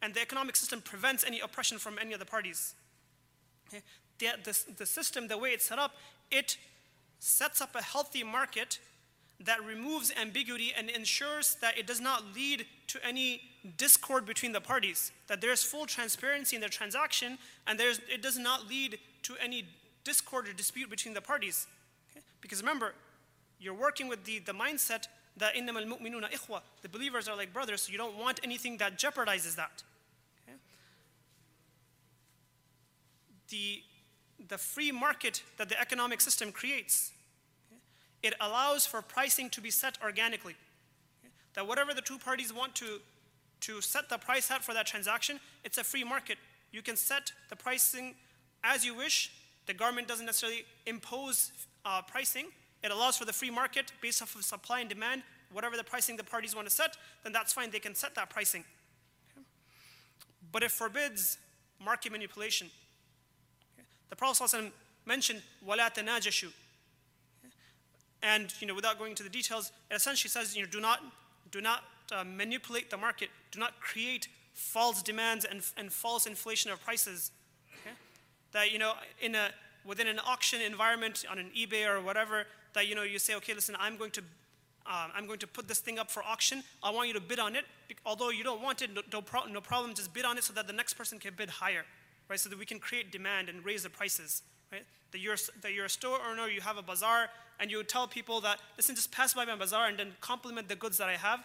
and 0.01 0.13
the 0.13 0.21
economic 0.21 0.55
system 0.55 0.79
prevents 0.79 1.25
any 1.25 1.41
oppression 1.41 1.77
from 1.77 1.99
any 1.99 2.13
of 2.13 2.19
the 2.19 2.25
parties 2.25 2.75
Okay? 3.67 3.83
The, 4.19 4.27
the, 4.43 4.73
the 4.77 4.85
system, 4.85 5.27
the 5.27 5.37
way 5.37 5.49
it's 5.49 5.65
set 5.65 5.79
up, 5.79 5.95
it 6.29 6.57
sets 7.19 7.61
up 7.61 7.75
a 7.75 7.81
healthy 7.81 8.23
market 8.23 8.79
that 9.45 9.63
removes 9.63 10.11
ambiguity 10.19 10.71
and 10.77 10.89
ensures 10.89 11.55
that 11.61 11.77
it 11.77 11.87
does 11.87 11.99
not 11.99 12.23
lead 12.35 12.65
to 12.87 12.99
any 13.05 13.41
discord 13.77 14.25
between 14.25 14.51
the 14.51 14.61
parties, 14.61 15.11
that 15.27 15.41
there's 15.41 15.63
full 15.63 15.85
transparency 15.85 16.55
in 16.55 16.61
the 16.61 16.69
transaction, 16.69 17.37
and 17.67 17.79
there's, 17.79 17.99
it 18.11 18.21
does 18.21 18.37
not 18.37 18.67
lead 18.67 18.99
to 19.23 19.35
any 19.43 19.65
discord 20.03 20.47
or 20.47 20.53
dispute 20.53 20.89
between 20.89 21.13
the 21.13 21.21
parties. 21.21 21.67
Okay? 22.11 22.23
Because 22.41 22.61
remember, 22.61 22.93
you're 23.59 23.73
working 23.73 24.07
with 24.07 24.25
the, 24.25 24.39
the 24.39 24.53
mindset 24.53 25.07
that 25.37 25.55
إِنَّمَا 25.55 25.85
الْمُؤْمِنُونَ 25.85 26.31
إِخْوَةً 26.31 26.61
The 26.81 26.89
believers 26.89 27.27
are 27.27 27.35
like 27.35 27.53
brothers, 27.53 27.83
so 27.83 27.91
you 27.91 27.97
don't 27.97 28.17
want 28.17 28.39
anything 28.43 28.77
that 28.77 28.99
jeopardizes 28.99 29.55
that. 29.55 29.83
The, 33.50 33.82
the 34.48 34.58
free 34.58 34.92
market 34.92 35.42
that 35.56 35.68
the 35.68 35.80
economic 35.80 36.20
system 36.20 36.52
creates, 36.52 37.12
it 38.22 38.34
allows 38.40 38.86
for 38.86 39.02
pricing 39.02 39.50
to 39.50 39.60
be 39.60 39.70
set 39.70 39.98
organically. 40.02 40.56
That 41.54 41.66
whatever 41.66 41.94
the 41.94 42.02
two 42.02 42.18
parties 42.18 42.52
want 42.52 42.74
to, 42.76 43.00
to 43.62 43.80
set 43.80 44.08
the 44.08 44.18
price 44.18 44.50
at 44.50 44.64
for 44.64 44.74
that 44.74 44.86
transaction, 44.86 45.40
it's 45.64 45.78
a 45.78 45.84
free 45.84 46.04
market. 46.04 46.38
You 46.72 46.82
can 46.82 46.96
set 46.96 47.32
the 47.48 47.56
pricing 47.56 48.14
as 48.62 48.84
you 48.84 48.94
wish. 48.94 49.32
The 49.66 49.74
government 49.74 50.08
doesn't 50.08 50.26
necessarily 50.26 50.64
impose 50.86 51.52
uh, 51.84 52.02
pricing. 52.02 52.46
It 52.82 52.90
allows 52.90 53.16
for 53.16 53.24
the 53.24 53.32
free 53.32 53.50
market 53.50 53.92
based 54.02 54.22
off 54.22 54.34
of 54.34 54.44
supply 54.44 54.80
and 54.80 54.88
demand. 54.88 55.22
Whatever 55.52 55.76
the 55.76 55.84
pricing 55.84 56.16
the 56.16 56.24
parties 56.24 56.54
want 56.54 56.68
to 56.68 56.74
set, 56.74 56.96
then 57.22 57.32
that's 57.32 57.52
fine. 57.52 57.70
They 57.70 57.78
can 57.78 57.94
set 57.94 58.14
that 58.16 58.30
pricing. 58.30 58.64
But 60.52 60.62
it 60.62 60.70
forbids 60.70 61.38
market 61.82 62.12
manipulation. 62.12 62.70
The 64.10 64.16
Prophet 64.16 64.44
ﷺ 64.44 64.70
mentioned 65.04 65.42
walat 65.66 65.94
tanajashu. 65.94 66.52
And 68.22 68.52
you 68.60 68.66
know, 68.66 68.74
without 68.74 68.98
going 68.98 69.10
into 69.10 69.22
the 69.22 69.28
details, 69.28 69.72
it 69.90 69.94
essentially 69.94 70.30
says, 70.30 70.56
you 70.56 70.62
know, 70.62 70.68
do 70.68 70.80
not, 70.80 71.00
do 71.50 71.60
not 71.60 71.84
uh, 72.12 72.24
manipulate 72.24 72.90
the 72.90 72.96
market. 72.96 73.30
Do 73.50 73.60
not 73.60 73.80
create 73.80 74.28
false 74.54 75.02
demands 75.02 75.44
and, 75.44 75.62
and 75.76 75.92
false 75.92 76.26
inflation 76.26 76.70
of 76.70 76.82
prices. 76.82 77.30
Okay? 77.82 77.94
That 78.52 78.72
you 78.72 78.78
know, 78.78 78.94
in 79.20 79.34
a 79.34 79.50
within 79.84 80.08
an 80.08 80.18
auction 80.18 80.60
environment 80.60 81.24
on 81.30 81.38
an 81.38 81.50
eBay 81.56 81.88
or 81.88 82.00
whatever, 82.00 82.46
that 82.74 82.88
you 82.88 82.94
know, 82.94 83.02
you 83.02 83.18
say, 83.18 83.34
okay, 83.36 83.54
listen, 83.54 83.76
I'm 83.78 83.96
going 83.96 84.10
to 84.12 84.22
um, 84.86 85.10
I'm 85.16 85.26
going 85.26 85.40
to 85.40 85.48
put 85.48 85.66
this 85.66 85.80
thing 85.80 85.98
up 85.98 86.10
for 86.10 86.22
auction. 86.22 86.62
I 86.82 86.90
want 86.90 87.08
you 87.08 87.14
to 87.14 87.20
bid 87.20 87.40
on 87.40 87.56
it. 87.56 87.64
Although 88.04 88.30
you 88.30 88.44
don't 88.44 88.62
want 88.62 88.82
it, 88.82 88.90
no, 88.94 89.02
no, 89.12 89.20
problem, 89.20 89.94
just 89.94 90.14
bid 90.14 90.24
on 90.24 90.38
it 90.38 90.44
so 90.44 90.52
that 90.52 90.68
the 90.68 90.72
next 90.72 90.94
person 90.94 91.18
can 91.18 91.34
bid 91.34 91.50
higher 91.50 91.84
right? 92.29 92.39
So 92.39 92.49
that 92.49 92.57
we 92.57 92.65
can 92.65 92.79
create 92.79 93.11
demand 93.11 93.49
and 93.49 93.63
raise 93.65 93.83
the 93.83 93.89
prices, 93.89 94.41
right? 94.71 94.85
That 95.11 95.19
you're, 95.19 95.37
that 95.61 95.73
you're 95.73 95.85
a 95.85 95.89
store 95.89 96.19
owner, 96.29 96.47
you 96.47 96.61
have 96.61 96.77
a 96.77 96.81
bazaar, 96.81 97.29
and 97.59 97.69
you 97.69 97.83
tell 97.83 98.07
people 98.07 98.41
that, 98.41 98.59
listen, 98.77 98.95
just 98.95 99.11
pass 99.11 99.33
by 99.33 99.45
my 99.45 99.55
bazaar 99.55 99.87
and 99.87 99.97
then 99.97 100.13
compliment 100.21 100.67
the 100.67 100.75
goods 100.75 100.97
that 100.97 101.09
I 101.09 101.17
have 101.17 101.41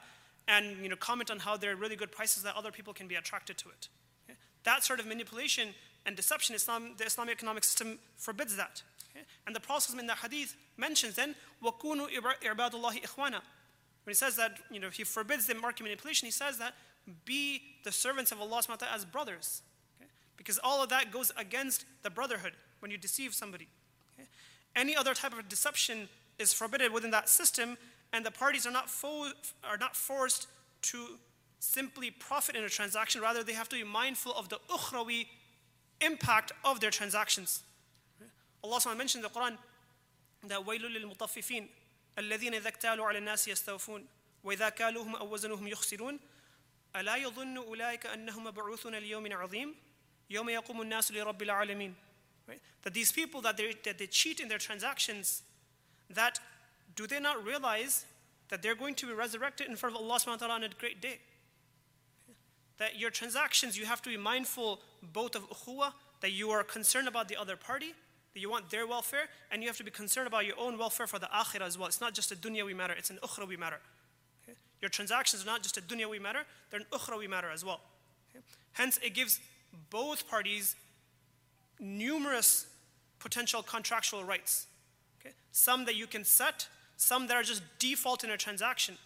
and 0.49 0.77
you 0.83 0.89
know, 0.89 0.97
comment 0.97 1.31
on 1.31 1.41
how 1.41 1.57
they're 1.57 1.77
really 1.77 1.97
good 1.97 2.13
prices 2.13 2.43
that 2.45 2.55
other 2.55 2.71
people 2.71 2.95
can 2.95 3.09
be 3.09 3.17
attracted 3.17 3.59
to 3.59 3.69
it. 3.69 3.89
Okay? 4.25 4.39
That 4.65 4.85
sort 4.85 5.01
of 5.01 5.07
manipulation 5.07 5.75
and 6.05 6.17
deception, 6.17 6.55
Islam, 6.55 6.93
the 6.97 7.05
Islamic 7.05 7.35
economic 7.35 7.65
system 7.65 7.99
forbids 8.17 8.57
that. 8.57 8.83
Okay? 9.11 9.25
And 9.47 9.57
the 9.57 9.61
Prophet 9.61 9.99
in 9.99 10.07
the 10.07 10.15
hadith 10.15 10.57
mentions 10.77 11.17
then, 11.17 11.35
وَكُونُوا 11.63 12.09
عِبَادُ 12.43 12.71
اللَّهِ 12.71 13.03
إِخْوَانًا 13.03 13.41
When 14.05 14.09
he 14.09 14.15
says 14.15 14.37
that, 14.37 14.59
you 14.71 14.79
know, 14.79 14.91
he 14.91 15.05
forbids 15.05 15.47
the 15.47 15.55
market 15.55 15.83
manipulation, 15.83 16.27
he 16.27 16.33
says 16.33 16.59
that, 16.59 16.75
be 17.25 17.63
the 17.85 17.93
servants 17.93 18.33
of 18.33 18.41
Allah 18.41 18.63
subhanahu 18.63 18.95
as 18.95 19.05
brothers. 19.05 19.63
Okay? 20.41 20.41
Because 20.41 20.59
all 20.63 20.83
of 20.83 20.89
that 20.91 21.11
goes 21.11 21.33
against 21.37 21.85
the 22.03 22.11
brotherhood 22.11 22.53
when 22.81 22.91
you 22.91 22.99
deceive 22.99 23.35
somebody. 23.35 23.69
Okay? 24.19 24.29
Any 24.75 24.97
other 24.97 25.15
type 25.15 25.33
of 25.33 25.49
deception 25.49 26.09
is 26.39 26.53
forbidden 26.53 26.93
within 26.93 27.11
that 27.11 27.29
system, 27.29 27.77
and 28.13 28.25
the 28.25 28.31
parties 28.31 28.67
are 28.67 28.73
not, 28.73 28.91
fo- 28.91 29.33
are 29.65 29.79
not 29.79 29.97
forced 29.97 30.49
to 30.83 31.19
simply 31.59 32.11
profit 32.11 32.55
in 32.55 32.65
a 32.65 32.69
transaction. 32.69 33.21
Rather, 33.21 33.43
they 33.43 33.55
have 33.55 33.69
to 33.71 33.77
be 33.77 33.85
mindful 33.85 34.33
of 34.33 34.49
the 34.49 34.59
ukhrawi 34.71 35.27
impact 36.01 36.53
of 36.65 36.81
their 36.81 36.91
transactions. 36.91 37.63
Allah 38.63 38.81
SWT 38.81 38.97
mentioned 38.97 39.25
in 39.25 39.31
the 39.33 39.39
Quran 39.39 39.57
that 40.49 40.65
وَيْلُ 40.65 40.83
لِلْمُطَفِّفِينَ 40.83 41.69
الَّذِينَ 42.19 42.55
إِذَا 42.55 42.69
اكْتَالُوا 42.69 43.07
عَلَى 43.07 43.19
النَّاسِ 43.19 43.49
يَسْتَوْفُونَ 43.49 44.05
وَإِذَا 44.45 44.69
كَالُوهُمْ 44.69 45.17
أَوْ 45.17 45.35
وَزَنُوهُمْ 45.35 45.69
يُخْسِرُونَ 45.69 46.21
أَلَا 46.97 47.17
يَظُنُّ 47.17 47.57
أُولَٰئِكَ 47.57 48.07
أَنَّهُمْ 48.07 48.45
مَبْعُوثُونَ 48.45 48.95
لِيَوْمٍ 48.95 49.33
عَظِيمٍ 49.33 49.75
العالمين 51.42 51.94
right? 52.48 52.60
that 52.84 52.94
these 52.94 53.12
people 53.12 53.42
that 53.42 53.58
they, 53.58 53.76
that 53.84 53.98
they 53.98 54.08
cheat 54.08 54.40
in 54.40 54.48
their 54.48 54.58
transactions 54.58 55.44
that 56.10 56.40
do 56.96 57.08
they 57.08 57.20
not 57.20 57.44
realize 57.46 58.06
that 58.50 58.62
they're 58.62 58.76
going 58.76 58.96
to 58.96 59.08
be 59.08 59.14
resurrected 59.14 59.68
in 59.68 59.76
front 59.76 59.96
of 59.96 60.02
Allah 60.02 60.16
subhanahu 60.16 60.28
wa 60.28 60.48
ta'ala 60.48 60.54
on 60.56 60.64
a 60.64 60.70
great 60.70 61.02
day 61.02 61.20
that 62.78 63.00
your 63.00 63.10
transactions 63.10 63.78
you 63.78 63.86
have 63.86 64.02
to 64.02 64.10
be 64.10 64.18
mindful 64.18 64.80
both 65.14 65.36
of 65.36 65.50
ukhuwa 65.50 65.94
that 66.22 66.32
you 66.32 66.50
are 66.52 66.64
concerned 66.64 67.08
about 67.08 67.28
the 67.28 67.38
other 67.38 67.56
party 67.56 67.94
that 68.34 68.40
you 68.40 68.50
want 68.50 68.70
their 68.70 68.88
welfare 68.88 69.28
and 69.52 69.62
you 69.62 69.68
have 69.68 69.78
to 69.78 69.84
be 69.84 69.92
concerned 69.92 70.28
about 70.28 70.46
your 70.46 70.58
own 70.60 70.78
welfare 70.78 71.08
for 71.08 71.20
the 71.20 71.28
akhirah 71.28 71.62
as 71.62 71.78
well 71.78 71.88
it's 71.88 72.02
not 72.02 72.14
just 72.14 72.32
a 72.32 72.36
dunyawi 72.36 72.76
matter 72.76 72.94
it's 72.94 73.10
an 73.10 73.20
ukhrawi 73.24 73.58
matter 73.58 73.80
your 74.82 74.90
transactions 74.90 75.44
are 75.44 75.46
not 75.46 75.62
just 75.62 75.78
a 75.78 75.82
dunyawi 75.82 76.20
matter, 76.20 76.44
they're 76.70 76.80
an 76.80 76.88
ukhrawi 76.92 77.30
matter 77.30 77.50
as 77.52 77.64
well. 77.64 77.82
Okay? 78.32 78.44
Hence, 78.74 79.00
it 79.04 79.14
gives 79.14 79.40
both 79.90 80.30
parties 80.30 80.76
numerous 81.80 82.68
potential 83.20 83.64
contractual 83.64 84.24
rights. 84.24 84.68
Okay? 85.20 85.34
Some 85.52 85.86
that 85.86 85.96
you 85.96 86.08
can 86.08 86.24
set, 86.24 86.68
some 86.98 87.28
that 87.28 87.36
are 87.36 87.44
just 87.44 87.64
default 87.80 88.24
in 88.24 88.30
a 88.30 88.38
transaction. 88.38 88.98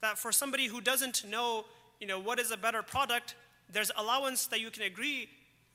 That 0.00 0.18
for 0.18 0.32
somebody 0.32 0.66
who 0.66 0.80
doesn't 0.80 1.28
know, 1.28 1.64
you 2.00 2.06
know, 2.06 2.18
what 2.20 2.38
is 2.38 2.50
a 2.50 2.56
better 2.56 2.82
product, 2.82 3.34
there's 3.70 3.90
allowance 3.96 4.46
that 4.46 4.60
you 4.60 4.70
can 4.70 4.84
agree 4.84 5.28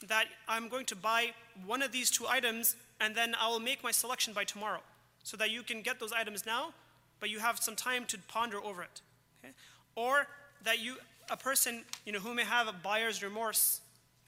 that 0.08 0.26
I'm 0.48 0.70
going 0.70 0.86
to 0.88 0.96
buy 0.96 1.32
one 1.66 1.82
of 1.82 1.92
these 1.92 2.10
two 2.10 2.26
items 2.28 2.76
and 3.00 3.16
then 3.16 3.36
I 3.40 3.48
will 3.48 3.60
make 3.60 3.84
my 3.84 3.92
selection 3.92 4.34
by 4.34 4.44
tomorrow. 4.44 4.82
So 5.24 5.38
that 5.38 5.52
you 5.52 5.64
can 5.64 5.82
get 5.82 6.00
those 6.00 6.12
items 6.12 6.46
now, 6.46 6.74
but 7.20 7.30
you 7.30 7.40
have 7.40 7.60
some 7.60 7.76
time 7.76 8.06
to 8.08 8.18
ponder 8.28 8.62
over 8.62 8.84
it. 8.84 9.02
Okay? 9.40 9.54
Or 9.96 10.28
that 10.64 10.80
you, 10.80 10.98
a 11.30 11.38
person, 11.38 11.84
you 12.06 12.12
know, 12.12 12.20
who 12.20 12.34
may 12.34 12.44
have 12.44 12.68
a 12.68 12.74
buyer's 12.74 13.24
remorse, 13.24 13.82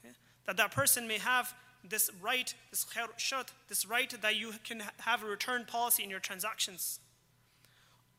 eh, 0.04 0.08
that 0.46 0.56
that 0.56 0.70
person 0.70 1.06
may 1.06 1.18
have 1.18 1.54
this 1.88 2.10
right, 2.20 2.54
this 2.70 2.86
shart, 3.16 3.52
this 3.68 3.86
right 3.86 4.10
that 4.22 4.36
you 4.36 4.52
can 4.64 4.82
have 4.98 5.22
a 5.22 5.26
return 5.26 5.64
policy 5.64 6.02
in 6.02 6.10
your 6.10 6.20
transactions. 6.20 7.00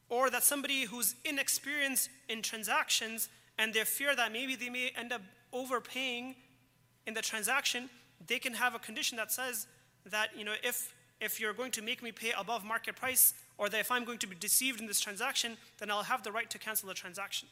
Or 0.09 0.29
that 0.29 0.43
somebody 0.43 0.83
who's 0.83 1.15
inexperienced 1.25 2.09
in 2.29 2.41
transactions 2.41 3.29
and 3.57 3.73
they 3.73 3.83
fear 3.83 4.15
that 4.15 4.31
maybe 4.31 4.55
they 4.55 4.69
may 4.69 4.91
end 4.95 5.11
up 5.11 5.21
overpaying 5.51 6.35
in 7.05 7.13
the 7.13 7.21
transaction, 7.21 7.89
they 8.25 8.39
can 8.39 8.53
have 8.53 8.75
a 8.75 8.79
condition 8.79 9.17
that 9.17 9.31
says 9.31 9.67
that, 10.05 10.29
you 10.37 10.45
know, 10.45 10.53
if, 10.63 10.93
if 11.19 11.39
you're 11.39 11.53
going 11.53 11.71
to 11.71 11.81
make 11.81 12.01
me 12.01 12.11
pay 12.11 12.31
above 12.37 12.63
market 12.63 12.95
price, 12.95 13.33
or 13.57 13.69
that 13.69 13.79
if 13.79 13.91
I'm 13.91 14.05
going 14.05 14.19
to 14.19 14.27
be 14.27 14.35
deceived 14.35 14.79
in 14.79 14.87
this 14.87 14.99
transaction, 14.99 15.57
then 15.79 15.89
I'll 15.89 16.03
have 16.03 16.23
the 16.23 16.31
right 16.31 16.49
to 16.49 16.59
cancel 16.59 16.87
the 16.87 16.93
transaction. 16.93 17.47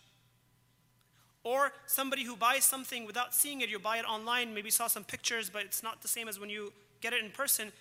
Or 1.45 1.71
somebody 1.85 2.23
who 2.23 2.35
buys 2.35 2.65
something 2.65 3.05
without 3.05 3.35
seeing 3.35 3.61
it, 3.61 3.69
you 3.69 3.77
buy 3.77 3.99
it 3.99 4.05
online, 4.05 4.55
maybe 4.55 4.71
saw 4.71 4.87
some 4.87 5.03
pictures, 5.03 5.47
but 5.47 5.61
it's 5.61 5.83
not 5.83 6.01
the 6.01 6.07
same 6.07 6.27
as 6.27 6.39
when 6.39 6.49
you 6.49 6.73
get 7.01 7.13
it 7.13 7.23
in 7.23 7.29
person. 7.29 7.71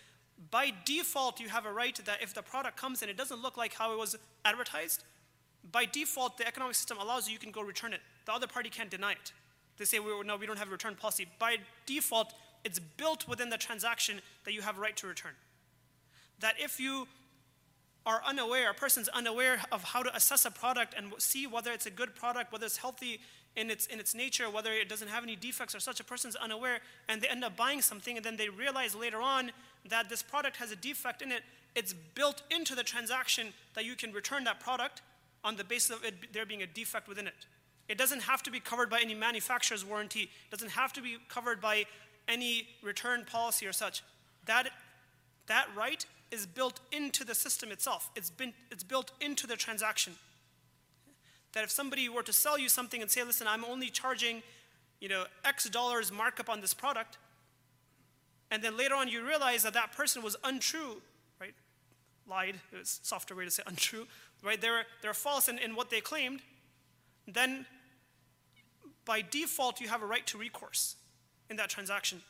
By 0.50 0.70
default, 0.84 1.40
you 1.40 1.48
have 1.48 1.64
a 1.64 1.72
right 1.72 1.98
that 2.04 2.22
if 2.22 2.34
the 2.34 2.42
product 2.42 2.76
comes 2.76 3.00
and 3.00 3.10
it 3.10 3.16
doesn't 3.16 3.40
look 3.40 3.56
like 3.56 3.72
how 3.72 3.92
it 3.94 3.98
was 3.98 4.16
advertised, 4.44 5.02
by 5.72 5.86
default, 5.86 6.36
the 6.36 6.46
economic 6.46 6.74
system 6.74 6.98
allows 6.98 7.26
you, 7.26 7.32
you 7.32 7.38
can 7.38 7.52
go 7.52 7.62
return 7.62 7.94
it. 7.94 8.00
The 8.26 8.34
other 8.34 8.46
party 8.46 8.68
can't 8.68 8.90
deny 8.90 9.12
it. 9.12 9.32
They 9.78 9.86
say, 9.86 9.98
no, 9.98 10.36
we 10.36 10.46
don't 10.46 10.58
have 10.58 10.68
a 10.68 10.72
return 10.72 10.94
policy. 10.94 11.26
By 11.38 11.56
default, 11.86 12.34
it's 12.64 12.78
built 12.78 13.26
within 13.26 13.48
the 13.48 13.56
transaction 13.56 14.20
that 14.44 14.52
you 14.52 14.60
have 14.60 14.76
a 14.76 14.80
right 14.82 14.96
to 14.98 15.06
return. 15.06 15.32
That 16.40 16.56
if 16.58 16.78
you 16.78 17.08
are 18.04 18.20
unaware, 18.26 18.70
a 18.70 18.74
person's 18.74 19.08
unaware 19.08 19.62
of 19.72 19.82
how 19.84 20.02
to 20.02 20.14
assess 20.14 20.44
a 20.44 20.50
product 20.50 20.94
and 20.94 21.14
see 21.16 21.46
whether 21.46 21.72
it's 21.72 21.86
a 21.86 21.90
good 21.90 22.14
product, 22.14 22.52
whether 22.52 22.66
it's 22.66 22.76
healthy 22.76 23.20
in 23.56 23.70
its, 23.70 23.86
in 23.86 24.00
its 24.00 24.14
nature, 24.14 24.50
whether 24.50 24.72
it 24.72 24.88
doesn't 24.88 25.08
have 25.08 25.22
any 25.22 25.36
defects 25.36 25.74
or 25.74 25.80
such, 25.80 26.00
a 26.00 26.04
person's 26.04 26.36
unaware 26.36 26.80
and 27.08 27.22
they 27.22 27.28
end 27.28 27.44
up 27.44 27.56
buying 27.56 27.80
something 27.80 28.16
and 28.16 28.24
then 28.24 28.36
they 28.36 28.48
realize 28.48 28.94
later 28.94 29.20
on 29.20 29.52
that 29.88 30.08
this 30.08 30.22
product 30.22 30.56
has 30.56 30.72
a 30.72 30.76
defect 30.76 31.22
in 31.22 31.30
it, 31.30 31.42
it's 31.74 31.92
built 31.92 32.42
into 32.50 32.74
the 32.74 32.82
transaction 32.82 33.52
that 33.74 33.84
you 33.84 33.94
can 33.94 34.12
return 34.12 34.44
that 34.44 34.60
product 34.60 35.02
on 35.44 35.56
the 35.56 35.64
basis 35.64 35.96
of 35.96 36.04
it, 36.04 36.14
there 36.32 36.46
being 36.46 36.62
a 36.62 36.66
defect 36.66 37.08
within 37.08 37.26
it. 37.26 37.46
It 37.88 37.98
doesn't 37.98 38.22
have 38.22 38.42
to 38.44 38.50
be 38.50 38.60
covered 38.60 38.88
by 38.88 39.00
any 39.00 39.14
manufacturer's 39.14 39.84
warranty, 39.84 40.22
it 40.22 40.50
doesn't 40.50 40.70
have 40.70 40.92
to 40.94 41.02
be 41.02 41.18
covered 41.28 41.60
by 41.60 41.84
any 42.26 42.68
return 42.82 43.24
policy 43.24 43.66
or 43.66 43.72
such. 43.72 44.02
That, 44.46 44.70
that 45.46 45.66
right 45.76 46.04
is 46.30 46.46
built 46.46 46.80
into 46.90 47.24
the 47.24 47.34
system 47.34 47.70
itself, 47.70 48.10
it's, 48.16 48.30
been, 48.30 48.54
it's 48.70 48.82
built 48.82 49.12
into 49.20 49.46
the 49.46 49.56
transaction 49.56 50.14
that 51.54 51.64
if 51.64 51.70
somebody 51.70 52.08
were 52.08 52.22
to 52.22 52.32
sell 52.32 52.58
you 52.58 52.68
something 52.68 53.00
and 53.00 53.10
say, 53.10 53.22
listen, 53.22 53.46
I'm 53.46 53.64
only 53.64 53.88
charging, 53.88 54.42
you 55.00 55.08
know, 55.08 55.24
X 55.44 55.68
dollars 55.70 56.12
markup 56.12 56.48
on 56.48 56.60
this 56.60 56.74
product, 56.74 57.18
and 58.50 58.62
then 58.62 58.76
later 58.76 58.94
on 58.94 59.08
you 59.08 59.26
realize 59.26 59.62
that 59.62 59.74
that 59.74 59.92
person 59.92 60.22
was 60.22 60.36
untrue, 60.44 61.00
right? 61.40 61.54
Lied, 62.28 62.60
it's 62.72 63.00
a 63.02 63.06
softer 63.06 63.34
way 63.34 63.44
to 63.44 63.50
say 63.50 63.62
untrue, 63.66 64.06
right? 64.42 64.60
They're, 64.60 64.84
they're 65.02 65.14
false 65.14 65.48
in, 65.48 65.58
in 65.58 65.74
what 65.74 65.90
they 65.90 66.00
claimed, 66.00 66.40
then 67.26 67.66
by 69.04 69.22
default 69.22 69.80
you 69.80 69.88
have 69.88 70.02
a 70.02 70.06
right 70.06 70.26
to 70.26 70.38
recourse 70.38 70.96
in 71.50 71.56
that 71.56 71.68
transaction. 71.68 72.22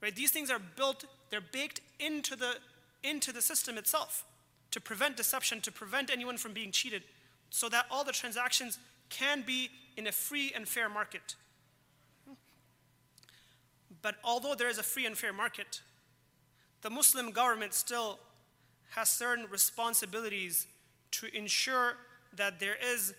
Right? 0.00 0.14
These 0.14 0.32
things 0.32 0.50
are 0.50 0.58
built, 0.58 1.04
they're 1.30 1.40
baked 1.40 1.80
into 2.00 2.34
the, 2.34 2.56
into 3.04 3.32
the 3.32 3.40
system 3.42 3.78
itself 3.78 4.24
to 4.72 4.80
prevent 4.80 5.16
deception, 5.16 5.60
to 5.60 5.70
prevent 5.70 6.10
anyone 6.10 6.36
from 6.36 6.52
being 6.52 6.72
cheated 6.72 7.02
so 7.52 7.68
that 7.68 7.84
all 7.90 8.02
the 8.02 8.12
transactions 8.12 8.78
can 9.10 9.42
be 9.46 9.68
in 9.96 10.06
a 10.06 10.12
free 10.12 10.52
and 10.56 10.66
fair 10.66 10.88
market. 10.88 11.36
But 14.00 14.16
although 14.24 14.54
there 14.54 14.70
is 14.70 14.78
a 14.78 14.82
free 14.82 15.04
and 15.04 15.16
fair 15.16 15.34
market, 15.34 15.82
the 16.80 16.88
Muslim 16.88 17.30
government 17.30 17.74
still 17.74 18.18
has 18.96 19.10
certain 19.10 19.46
responsibilities 19.50 20.66
to 21.12 21.26
ensure 21.36 21.94
that 22.34 22.58
there 22.58 22.76
is 22.82 23.12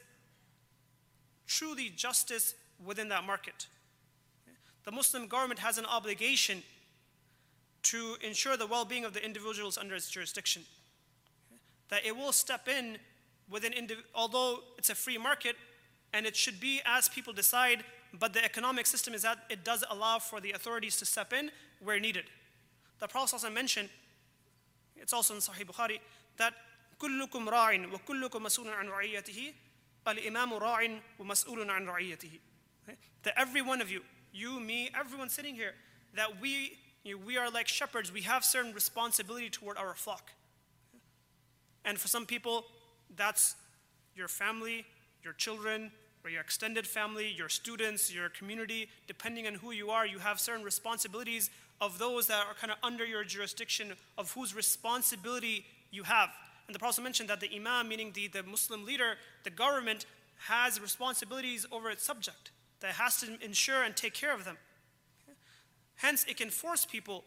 truly 1.45 1.89
justice 1.89 2.55
within 2.83 3.09
that 3.09 3.23
market. 3.23 3.67
The 4.83 4.91
Muslim 4.91 5.27
government 5.27 5.59
has 5.59 5.77
an 5.77 5.85
obligation 5.85 6.63
to 7.83 8.15
ensure 8.21 8.57
the 8.57 8.65
well 8.65 8.83
being 8.83 9.05
of 9.05 9.13
the 9.13 9.23
individuals 9.23 9.77
under 9.77 9.93
its 9.93 10.09
jurisdiction. 10.09 10.63
That 11.89 12.03
it 12.03 12.17
will 12.17 12.31
step 12.31 12.67
in 12.67 12.97
within, 13.50 13.72
although 14.14 14.60
it's 14.76 14.90
a 14.90 14.94
free 14.94 15.18
market 15.18 15.56
and 16.12 16.26
it 16.26 16.36
should 16.36 16.60
be 16.60 16.80
as 16.86 17.08
people 17.08 17.32
decide, 17.32 17.84
but 18.18 18.32
the 18.32 18.44
economic 18.44 18.86
system 18.86 19.14
is 19.14 19.22
that 19.22 19.38
it 19.50 19.64
does 19.64 19.84
allow 19.90 20.18
for 20.18 20.40
the 20.40 20.52
authorities 20.52 20.96
to 20.96 21.04
step 21.04 21.32
in 21.32 21.50
where 21.82 22.00
needed. 22.00 22.24
the 22.98 23.06
Prophet 23.06 23.36
ﷺ 23.36 23.52
mentioned, 23.52 23.88
it's 24.96 25.12
also 25.12 25.34
in 25.34 25.40
Sahih 25.40 25.64
Bukhari, 25.66 25.98
that 26.36 26.54
كلكم 26.98 27.48
راع 27.48 27.92
وكلكم 27.92 28.42
مسؤول 28.42 28.68
عن 28.68 28.88
رعيته 28.88 29.54
الإمام 30.08 30.54
راع 30.54 31.00
ومسؤول 31.18 31.70
عن 31.70 31.86
رعيته. 31.86 32.40
That 33.22 33.34
every 33.36 33.62
one 33.62 33.80
of 33.80 33.90
you, 33.90 34.02
you, 34.32 34.58
me, 34.58 34.90
everyone 34.98 35.28
sitting 35.28 35.54
here, 35.54 35.74
that 36.14 36.40
we, 36.40 36.78
you 37.04 37.16
know, 37.16 37.24
we 37.24 37.36
are 37.36 37.50
like 37.50 37.68
shepherds. 37.68 38.12
We 38.12 38.22
have 38.22 38.44
certain 38.44 38.72
responsibility 38.72 39.50
toward 39.50 39.76
our 39.76 39.94
flock. 39.94 40.32
And 41.84 41.98
for 41.98 42.08
some 42.08 42.26
people, 42.26 42.64
that's 43.15 43.55
your 44.15 44.27
family, 44.27 44.85
your 45.23 45.33
children, 45.33 45.91
or 46.23 46.29
your 46.29 46.41
extended 46.41 46.87
family, 46.87 47.33
your 47.35 47.49
students, 47.49 48.13
your 48.13 48.29
community. 48.29 48.87
Depending 49.07 49.47
on 49.47 49.55
who 49.55 49.71
you 49.71 49.89
are, 49.89 50.05
you 50.05 50.19
have 50.19 50.39
certain 50.39 50.63
responsibilities 50.63 51.49
of 51.81 51.99
those 51.99 52.27
that 52.27 52.45
are 52.47 52.53
kind 52.53 52.71
of 52.71 52.77
under 52.81 53.05
your 53.05 53.23
jurisdiction, 53.23 53.93
of 54.17 54.31
whose 54.31 54.55
responsibility 54.55 55.65
you 55.91 56.03
have. 56.03 56.29
And 56.67 56.73
the 56.73 56.79
Prophet 56.79 57.01
mentioned 57.01 57.29
that 57.29 57.41
the 57.41 57.53
Imam, 57.53 57.89
meaning 57.89 58.11
the, 58.13 58.27
the 58.27 58.43
Muslim 58.43 58.85
leader, 58.85 59.15
the 59.43 59.49
government, 59.49 60.05
has 60.47 60.79
responsibilities 60.81 61.65
over 61.71 61.89
its 61.89 62.03
subject, 62.03 62.51
that 62.79 62.93
has 62.93 63.19
to 63.21 63.37
ensure 63.43 63.83
and 63.83 63.95
take 63.95 64.13
care 64.13 64.33
of 64.33 64.45
them. 64.45 64.57
Hence, 65.95 66.25
it 66.27 66.37
can 66.37 66.49
force 66.49 66.85
people 66.85 67.23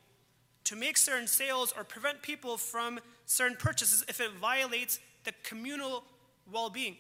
to 0.64 0.75
make 0.75 0.96
certain 0.96 1.27
sales 1.29 1.72
or 1.77 1.85
prevent 1.85 2.22
people 2.22 2.57
from 2.57 2.99
certain 3.25 3.57
purchases 3.57 4.05
if 4.09 4.20
it 4.20 4.33
violates 4.33 4.99
the 5.26 5.34
communal 5.44 6.04
well 6.52 6.70
being. 6.70 6.98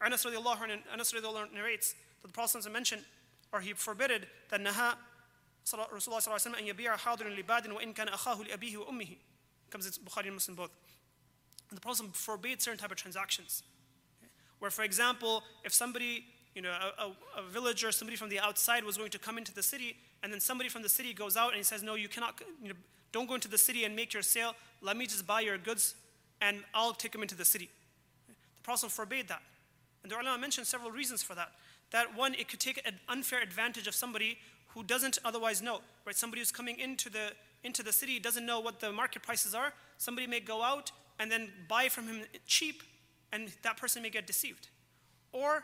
Anas 0.00 0.24
radiallahu 0.24 1.52
narrates 1.52 1.94
that 2.22 2.28
the 2.28 2.32
Prophet 2.32 2.70
mentioned, 2.70 3.02
or 3.52 3.60
he 3.60 3.72
forbidden 3.72 4.22
that 4.50 4.60
Naha 4.60 4.96
Rasulullah 5.66 6.20
أن 6.58 6.66
يبيع 6.66 6.96
حاضر 6.96 7.28
لباد 7.28 7.66
وإن 7.68 7.94
كان 7.94 8.08
أخاه 8.08 8.44
لأبيه 8.44 8.76
وأمه. 8.76 9.16
Comes 9.70 9.86
in 9.86 10.04
Bukhari 10.04 10.26
and 10.26 10.34
Muslim 10.34 10.56
both. 10.56 10.70
And 11.70 11.76
the 11.76 11.80
Prophet 11.80 12.14
forbade 12.14 12.62
certain 12.62 12.78
type 12.78 12.92
of 12.92 12.96
transactions. 12.96 13.64
Where, 14.60 14.70
for 14.70 14.84
example, 14.84 15.42
if 15.64 15.74
somebody, 15.74 16.24
you 16.54 16.62
know, 16.62 16.70
a, 16.70 17.02
a, 17.02 17.40
a, 17.40 17.42
villager, 17.50 17.90
somebody 17.90 18.16
from 18.16 18.28
the 18.28 18.38
outside 18.38 18.84
was 18.84 18.96
going 18.96 19.10
to 19.10 19.18
come 19.18 19.38
into 19.38 19.52
the 19.52 19.62
city, 19.62 19.96
and 20.22 20.32
then 20.32 20.40
somebody 20.40 20.68
from 20.68 20.82
the 20.82 20.88
city 20.88 21.12
goes 21.12 21.36
out 21.36 21.48
and 21.48 21.56
he 21.56 21.64
says, 21.64 21.82
no, 21.82 21.96
you 21.96 22.08
cannot, 22.08 22.40
you 22.62 22.68
know, 22.68 22.74
don't 23.12 23.26
go 23.26 23.34
into 23.34 23.48
the 23.48 23.58
city 23.58 23.84
and 23.84 23.94
make 23.94 24.14
your 24.14 24.22
sale. 24.22 24.54
Let 24.80 24.96
me 24.96 25.06
just 25.06 25.26
buy 25.26 25.40
your 25.40 25.58
goods, 25.58 25.94
and 26.41 26.63
I'll 26.73 26.93
take 26.93 27.11
them 27.11 27.21
into 27.21 27.35
the 27.35 27.45
city. 27.45 27.69
The 28.27 28.33
Prophet 28.63 28.91
forbade 28.91 29.27
that. 29.29 29.41
And 30.03 30.11
the 30.11 30.19
ulama 30.19 30.39
mentioned 30.39 30.67
several 30.67 30.91
reasons 30.91 31.21
for 31.21 31.35
that. 31.35 31.51
That 31.91 32.17
one, 32.17 32.33
it 32.33 32.47
could 32.47 32.59
take 32.59 32.81
an 32.85 32.99
unfair 33.07 33.41
advantage 33.41 33.87
of 33.87 33.95
somebody 33.95 34.37
who 34.69 34.83
doesn't 34.83 35.19
otherwise 35.23 35.61
know, 35.61 35.81
right? 36.05 36.15
Somebody 36.15 36.41
who's 36.41 36.51
coming 36.51 36.79
into 36.79 37.09
the 37.09 37.33
into 37.63 37.83
the 37.83 37.93
city 37.93 38.19
doesn't 38.19 38.45
know 38.45 38.59
what 38.59 38.79
the 38.79 38.91
market 38.91 39.21
prices 39.21 39.53
are. 39.53 39.73
Somebody 39.97 40.25
may 40.25 40.39
go 40.39 40.63
out 40.63 40.91
and 41.19 41.31
then 41.31 41.51
buy 41.67 41.89
from 41.89 42.07
him 42.07 42.23
cheap, 42.47 42.81
and 43.31 43.51
that 43.61 43.77
person 43.77 44.01
may 44.01 44.09
get 44.09 44.25
deceived. 44.25 44.69
Or 45.31 45.63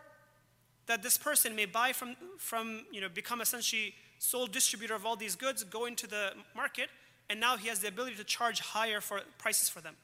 that 0.85 1.01
this 1.01 1.17
person 1.17 1.55
may 1.55 1.65
buy 1.65 1.93
from, 1.93 2.15
from 2.37 2.85
you 2.91 3.01
know, 3.01 3.09
become 3.09 3.41
essentially 3.41 3.95
sole 4.19 4.45
distributor 4.45 4.93
of 4.93 5.05
all 5.05 5.15
these 5.15 5.35
goods, 5.35 5.63
go 5.63 5.85
into 5.85 6.07
the 6.07 6.33
market, 6.55 6.89
and 7.29 7.39
now 7.39 7.57
he 7.57 7.67
has 7.67 7.79
the 7.79 7.87
ability 7.87 8.15
to 8.15 8.23
charge 8.23 8.59
higher 8.59 9.01
for 9.01 9.21
prices 9.37 9.69
for 9.69 9.81
them. 9.81 9.95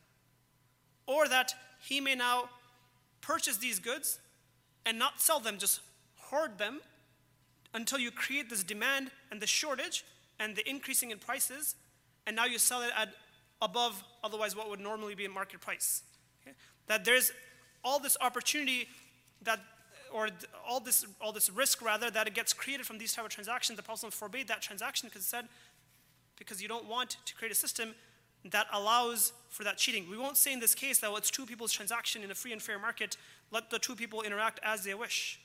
Or 1.06 1.28
that 1.28 1.54
he 1.82 2.00
may 2.00 2.16
now 2.16 2.50
purchase 3.22 3.58
these 3.58 3.80
goods 3.80 4.20
and 4.86 5.00
not 5.00 5.22
sell 5.22 5.40
them, 5.40 5.58
just 5.58 5.80
hoard 6.18 6.58
them 6.58 6.82
until 7.74 8.00
you 8.00 8.12
create 8.12 8.50
this 8.50 8.64
demand 8.64 9.12
and 9.32 9.42
the 9.42 9.48
shortage 9.48 10.04
and 10.40 10.56
the 10.56 10.68
increasing 10.70 11.12
in 11.12 11.20
prices, 11.20 11.76
and 12.26 12.36
now 12.36 12.46
you 12.46 12.58
sell 12.58 12.82
it 12.82 12.92
at 12.98 13.10
above 13.62 14.04
otherwise 14.24 14.56
what 14.56 14.70
would 14.70 14.80
normally 14.80 15.16
be 15.16 15.26
a 15.26 15.30
market 15.30 15.62
price. 15.62 16.04
Okay? 16.42 16.56
That 16.88 17.06
there's 17.06 17.32
all 17.84 18.00
this 18.00 18.18
opportunity 18.22 18.88
that 19.42 19.60
or 20.14 20.30
all 20.68 20.80
this 20.80 21.06
all 21.20 21.32
this 21.32 21.50
risk 21.50 21.82
rather 21.82 22.12
that 22.12 22.28
it 22.28 22.36
gets 22.36 22.54
created 22.54 22.86
from 22.86 22.98
these 22.98 23.14
type 23.14 23.26
of 23.26 23.32
transactions. 23.32 23.78
The 23.78 23.84
Prophet 23.84 24.14
forbade 24.14 24.48
that 24.48 24.62
transaction 24.62 25.10
because 25.10 25.24
it 25.24 25.30
said 25.30 25.48
because 26.38 26.62
you 26.62 26.68
don't 26.68 26.86
want 26.86 27.18
to 27.26 27.36
create 27.36 27.52
a 27.52 27.56
system 27.56 27.96
that 28.52 28.68
allows 28.74 29.34
for 29.50 29.64
that 29.64 29.78
cheating. 29.78 30.10
We 30.10 30.18
won't 30.18 30.38
say 30.38 30.52
in 30.52 30.60
this 30.60 30.76
case 30.76 31.00
that 31.00 31.10
well, 31.10 31.18
it's 31.18 31.32
two 31.32 31.46
people's 31.46 31.72
transaction 31.72 32.24
in 32.24 32.32
a 32.32 32.36
free 32.36 32.52
and 32.52 32.62
fair 32.62 32.80
market. 32.80 33.18
Let 33.52 33.70
the 33.70 33.80
two 33.80 33.96
people 33.96 34.22
interact 34.22 34.60
as 34.64 34.84
they 34.84 34.94
wish. 34.94 35.40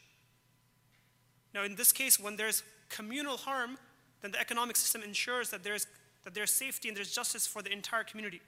Now, 1.54 1.64
in 1.64 1.76
this 1.76 1.92
case, 1.92 2.18
when 2.18 2.36
there's 2.36 2.62
communal 2.88 3.36
harm, 3.36 3.78
then 4.22 4.32
the 4.32 4.40
economic 4.40 4.76
system 4.76 5.02
ensures 5.02 5.50
that 5.50 5.62
there's 5.62 5.86
that 6.24 6.34
there's 6.34 6.50
safety 6.50 6.88
and 6.88 6.96
there's 6.96 7.12
justice 7.12 7.46
for 7.46 7.62
the 7.62 7.72
entire 7.72 8.04
community. 8.04 8.40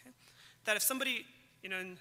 Okay? 0.00 0.10
That 0.66 0.76
if 0.76 0.82
somebody, 0.82 1.26
you 1.62 1.68
know, 1.68 1.78
in, 1.78 1.96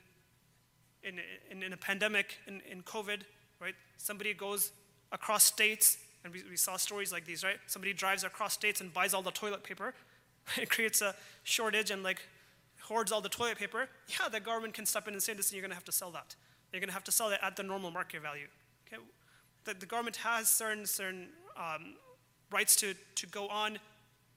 in, 1.04 1.20
in, 1.50 1.63
in, 1.63 1.74
a 1.74 1.78
pandemic, 1.78 2.38
in, 2.46 2.62
in 2.70 2.84
COVID, 2.84 3.22
right, 3.60 3.74
somebody 3.98 4.34
goes 4.34 4.72
across 5.12 5.44
states, 5.44 5.98
and 6.24 6.34
we, 6.34 6.44
we 6.50 6.58
saw 6.58 6.78
stories 6.78 7.12
like 7.12 7.26
these, 7.26 7.44
right? 7.44 7.58
Somebody 7.68 7.94
drives 7.94 8.24
across 8.24 8.54
states 8.54 8.80
and 8.82 8.94
buys 8.94 9.13
all 9.13 9.22
the 9.22 9.32
toilet 9.32 9.63
paper. 9.63 9.94
It 10.62 10.69
creates 10.69 11.01
a 11.01 11.15
shortage 11.43 11.91
and 11.91 12.03
like 12.03 12.21
hoards 12.82 13.12
all 13.12 13.21
the 13.21 13.29
toilet 13.29 13.58
paper. 13.58 13.88
Yeah, 14.08 14.29
the 14.29 14.39
government 14.39 14.73
can 14.73 14.86
step 14.86 15.08
in 15.08 15.13
and 15.13 15.23
say, 15.23 15.34
listen, 15.34 15.56
you're 15.56 15.62
going 15.62 15.71
to 15.71 15.75
have 15.75 15.86
to 15.86 15.91
sell 15.91 16.12
that. 16.12 16.36
You're 16.71 16.82
going 16.82 16.89
to 16.89 16.93
have 16.93 17.03
to 17.06 17.12
sell 17.12 17.29
that 17.29 17.43
at 17.43 17.56
the 17.56 17.63
normal 17.63 17.91
market 17.91 18.21
value. 18.21 18.47
Okay? 18.88 19.01
The, 19.65 19.73
the 19.73 19.86
government 19.86 20.17
has 20.17 20.49
certain, 20.49 20.86
certain 20.86 21.29
um, 21.56 21.95
rights 22.51 22.75
to, 22.77 22.93
to 23.15 23.27
go 23.27 23.47
on 23.47 23.79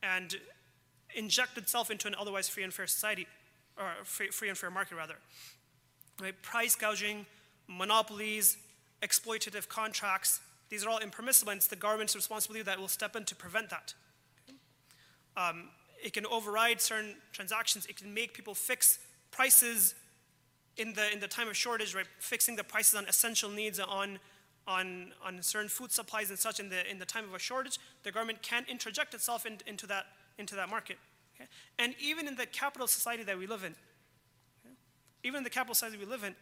and 0.02 0.36
inject 1.14 1.58
itself 1.58 1.90
into 1.90 2.06
an 2.06 2.14
otherwise 2.18 2.48
free 2.48 2.62
and 2.62 2.72
fair 2.72 2.86
society, 2.86 3.26
or 3.78 3.90
free, 4.04 4.28
free 4.28 4.48
and 4.48 4.56
fair 4.56 4.70
market 4.70 4.96
rather. 4.96 5.16
Right? 6.20 6.40
Price 6.42 6.76
gouging, 6.76 7.26
monopolies, 7.68 8.58
exploitative 9.02 9.68
contracts, 9.68 10.40
these 10.68 10.84
are 10.84 10.90
all 10.90 10.98
impermissible, 10.98 11.52
and 11.52 11.58
it's 11.58 11.68
the 11.68 11.76
government's 11.76 12.16
responsibility 12.16 12.64
that 12.64 12.78
will 12.78 12.88
step 12.88 13.14
in 13.14 13.24
to 13.24 13.34
prevent 13.36 13.70
that. 13.70 13.94
Um, 15.36 15.68
it 16.02 16.12
can 16.12 16.26
override 16.26 16.80
certain 16.80 17.16
transactions, 17.32 17.86
it 17.86 17.96
can 17.96 18.12
make 18.12 18.34
people 18.34 18.54
fix 18.54 18.98
prices 19.30 19.94
in 20.76 20.92
the, 20.92 21.12
in 21.12 21.20
the 21.20 21.28
time 21.28 21.48
of 21.48 21.56
shortage, 21.56 21.94
right? 21.94 22.06
Fixing 22.18 22.56
the 22.56 22.64
prices 22.64 22.94
on 22.94 23.06
essential 23.06 23.50
needs, 23.50 23.80
on, 23.80 24.18
on, 24.66 25.12
on 25.24 25.42
certain 25.42 25.68
food 25.68 25.90
supplies 25.90 26.30
and 26.30 26.38
such 26.38 26.60
in 26.60 26.68
the, 26.68 26.88
in 26.90 26.98
the 26.98 27.06
time 27.06 27.24
of 27.24 27.34
a 27.34 27.38
shortage, 27.38 27.78
the 28.02 28.12
government 28.12 28.42
can 28.42 28.64
interject 28.68 29.14
itself 29.14 29.46
in, 29.46 29.58
into 29.66 29.86
that 29.86 30.06
into 30.38 30.54
that 30.54 30.68
market. 30.68 30.98
Okay? 31.34 31.48
And 31.78 31.94
even 32.00 32.28
in 32.28 32.36
the 32.36 32.46
capital 32.46 32.86
society 32.86 33.22
that 33.24 33.38
we 33.38 33.46
live 33.46 33.64
in, 33.64 33.72
okay? 33.72 34.74
even 35.22 35.38
in 35.38 35.44
the 35.44 35.50
capital 35.50 35.74
society 35.74 35.98
we 35.98 36.04
live 36.04 36.24
in, 36.24 36.34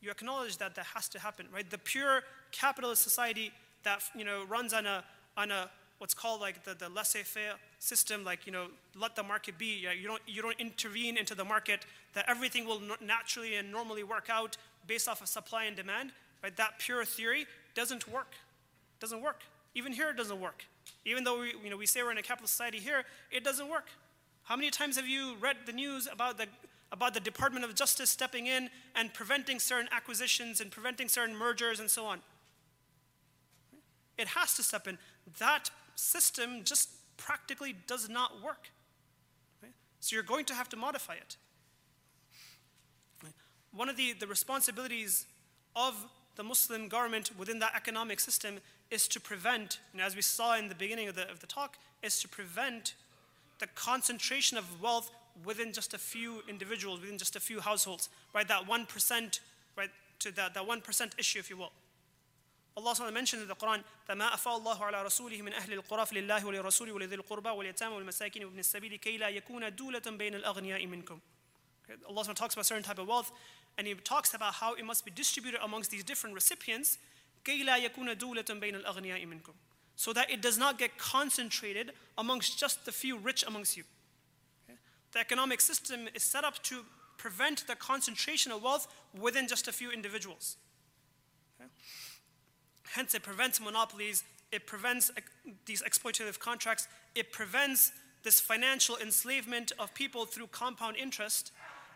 you 0.00 0.10
acknowledge 0.10 0.56
that 0.58 0.74
that 0.76 0.86
has 0.94 1.08
to 1.10 1.18
happen, 1.18 1.46
right? 1.52 1.68
The 1.68 1.78
pure 1.78 2.22
capitalist 2.52 3.02
society 3.02 3.52
that 3.82 4.02
you 4.14 4.24
know 4.24 4.44
runs 4.44 4.72
on 4.72 4.86
a 4.86 5.04
on 5.36 5.50
a 5.50 5.70
what's 6.00 6.14
called 6.14 6.40
like 6.40 6.64
the, 6.64 6.74
the 6.74 6.88
laissez-faire 6.88 7.54
system, 7.78 8.24
like 8.24 8.46
you 8.46 8.52
know, 8.52 8.68
let 8.98 9.14
the 9.14 9.22
market 9.22 9.58
be. 9.58 9.86
You 10.00 10.08
don't 10.08 10.22
you 10.26 10.42
don't 10.42 10.58
intervene 10.58 11.16
into 11.16 11.34
the 11.34 11.44
market. 11.44 11.84
That 12.14 12.24
everything 12.26 12.66
will 12.66 12.80
naturally 13.00 13.54
and 13.54 13.70
normally 13.70 14.02
work 14.02 14.28
out 14.28 14.56
based 14.86 15.08
off 15.08 15.20
of 15.20 15.28
supply 15.28 15.64
and 15.64 15.76
demand. 15.76 16.10
Right? 16.42 16.56
That 16.56 16.78
pure 16.78 17.04
theory 17.04 17.46
doesn't 17.74 18.08
work. 18.08 18.32
Doesn't 18.98 19.22
work. 19.22 19.42
Even 19.74 19.92
here, 19.92 20.10
it 20.10 20.16
doesn't 20.16 20.40
work. 20.40 20.64
Even 21.04 21.22
though 21.22 21.40
we, 21.40 21.54
you 21.62 21.70
know, 21.70 21.76
we 21.76 21.86
say 21.86 22.02
we're 22.02 22.10
in 22.10 22.18
a 22.18 22.22
capitalist 22.22 22.54
society 22.54 22.78
here, 22.78 23.04
it 23.30 23.44
doesn't 23.44 23.68
work. 23.68 23.86
How 24.44 24.56
many 24.56 24.70
times 24.70 24.96
have 24.96 25.06
you 25.06 25.36
read 25.40 25.56
the 25.66 25.72
news 25.72 26.08
about 26.10 26.38
the, 26.38 26.46
about 26.90 27.14
the 27.14 27.20
Department 27.20 27.64
of 27.64 27.74
Justice 27.74 28.10
stepping 28.10 28.46
in 28.46 28.70
and 28.96 29.14
preventing 29.14 29.60
certain 29.60 29.88
acquisitions 29.92 30.60
and 30.60 30.70
preventing 30.70 31.08
certain 31.08 31.36
mergers 31.36 31.78
and 31.78 31.88
so 31.88 32.06
on? 32.06 32.20
It 34.18 34.28
has 34.28 34.54
to 34.56 34.62
step 34.62 34.88
in. 34.88 34.98
That 35.38 35.70
system 36.00 36.62
just 36.64 36.88
practically 37.16 37.74
does 37.86 38.08
not 38.08 38.42
work. 38.42 38.70
So 40.00 40.16
you're 40.16 40.22
going 40.22 40.46
to 40.46 40.54
have 40.54 40.68
to 40.70 40.76
modify 40.76 41.14
it. 41.14 41.36
One 43.72 43.88
of 43.88 43.96
the, 43.96 44.14
the 44.14 44.26
responsibilities 44.26 45.26
of 45.76 45.94
the 46.36 46.42
Muslim 46.42 46.88
government 46.88 47.30
within 47.38 47.58
that 47.60 47.74
economic 47.76 48.18
system 48.18 48.58
is 48.90 49.06
to 49.08 49.20
prevent, 49.20 49.78
and 49.92 50.00
as 50.00 50.16
we 50.16 50.22
saw 50.22 50.56
in 50.56 50.68
the 50.68 50.74
beginning 50.74 51.08
of 51.08 51.14
the, 51.14 51.30
of 51.30 51.40
the 51.40 51.46
talk, 51.46 51.76
is 52.02 52.20
to 52.22 52.28
prevent 52.28 52.94
the 53.60 53.66
concentration 53.68 54.56
of 54.56 54.82
wealth 54.82 55.10
within 55.44 55.72
just 55.72 55.94
a 55.94 55.98
few 55.98 56.42
individuals, 56.48 57.00
within 57.00 57.18
just 57.18 57.36
a 57.36 57.40
few 57.40 57.60
households, 57.60 58.08
right? 58.34 58.48
That 58.48 58.66
1%, 58.66 59.40
right? 59.76 59.90
To 60.20 60.32
that, 60.32 60.54
that 60.54 60.66
1% 60.66 61.18
issue, 61.18 61.38
if 61.38 61.50
you 61.50 61.58
will. 61.58 61.72
Allah 62.77 62.93
SWT 62.93 63.13
mentioned 63.13 63.41
in 63.41 63.47
the 63.47 63.55
Quran 63.55 63.83
that 64.07 64.17
ما 64.17 64.33
أفاء 64.33 64.57
الله 64.57 64.83
على 64.83 65.03
رسوله 65.03 65.41
من 65.41 65.53
أهل 65.53 65.73
القرى 65.73 66.05
فلله 66.05 66.45
ولرسوله 66.45 66.91
ولذي 66.91 67.15
القربى 67.15 67.49
واليتامى 67.49 67.95
والمساكين 67.95 68.45
وابن 68.45 68.59
السبيل 68.59 68.95
كي 68.95 69.17
لا 69.17 69.29
يكون 69.29 69.75
دولة 69.75 69.99
بين 69.99 70.35
الأغنياء 70.35 70.85
منكم. 70.85 71.19
Allah 72.09 72.23
SWT 72.23 72.35
talks 72.35 72.53
about 72.55 72.65
certain 72.65 72.83
type 72.83 72.99
of 72.99 73.07
wealth, 73.07 73.31
and 73.77 73.87
He 73.87 73.93
talks 73.93 74.33
about 74.33 74.55
how 74.55 74.73
it 74.73 74.83
must 74.83 75.05
be 75.05 75.11
distributed 75.11 75.59
amongst 75.63 75.91
these 75.91 76.03
different 76.03 76.35
recipients 76.35 76.97
so 77.45 77.53
so 79.97 80.13
that 80.13 80.29
it 80.29 80.41
does 80.41 80.57
not 80.57 80.77
get 80.77 80.97
concentrated 80.97 81.91
amongst 82.17 82.59
just 82.59 82.85
the 82.85 82.91
few 82.91 83.17
rich 83.17 83.45
amongst 83.47 83.77
you. 83.77 83.83
Okay? 84.67 84.77
The 85.13 85.19
economic 85.19 85.61
system 85.61 86.09
is 86.13 86.23
set 86.23 86.43
up 86.43 86.61
to 86.63 86.83
prevent 87.17 87.65
the 87.67 87.75
concentration 87.75 88.51
of 88.51 88.63
wealth 88.63 88.87
within 89.17 89.47
just 89.47 89.67
a 89.67 89.71
few 89.71 89.91
individuals. 89.91 90.57
Okay? 91.59 91.69
Hence, 92.94 93.14
it 93.14 93.22
prevents 93.22 93.60
monopolies, 93.60 94.24
it 94.50 94.66
prevents 94.66 95.10
uh, 95.10 95.20
these 95.66 95.82
exploitative 95.82 96.38
contracts, 96.38 96.88
it 97.14 97.32
prevents 97.32 97.92
this 98.24 98.40
financial 98.40 98.96
enslavement 98.96 99.72
of 99.78 99.94
people 99.94 100.26
through 100.26 100.48
compound 100.48 100.96
interest, 100.96 101.52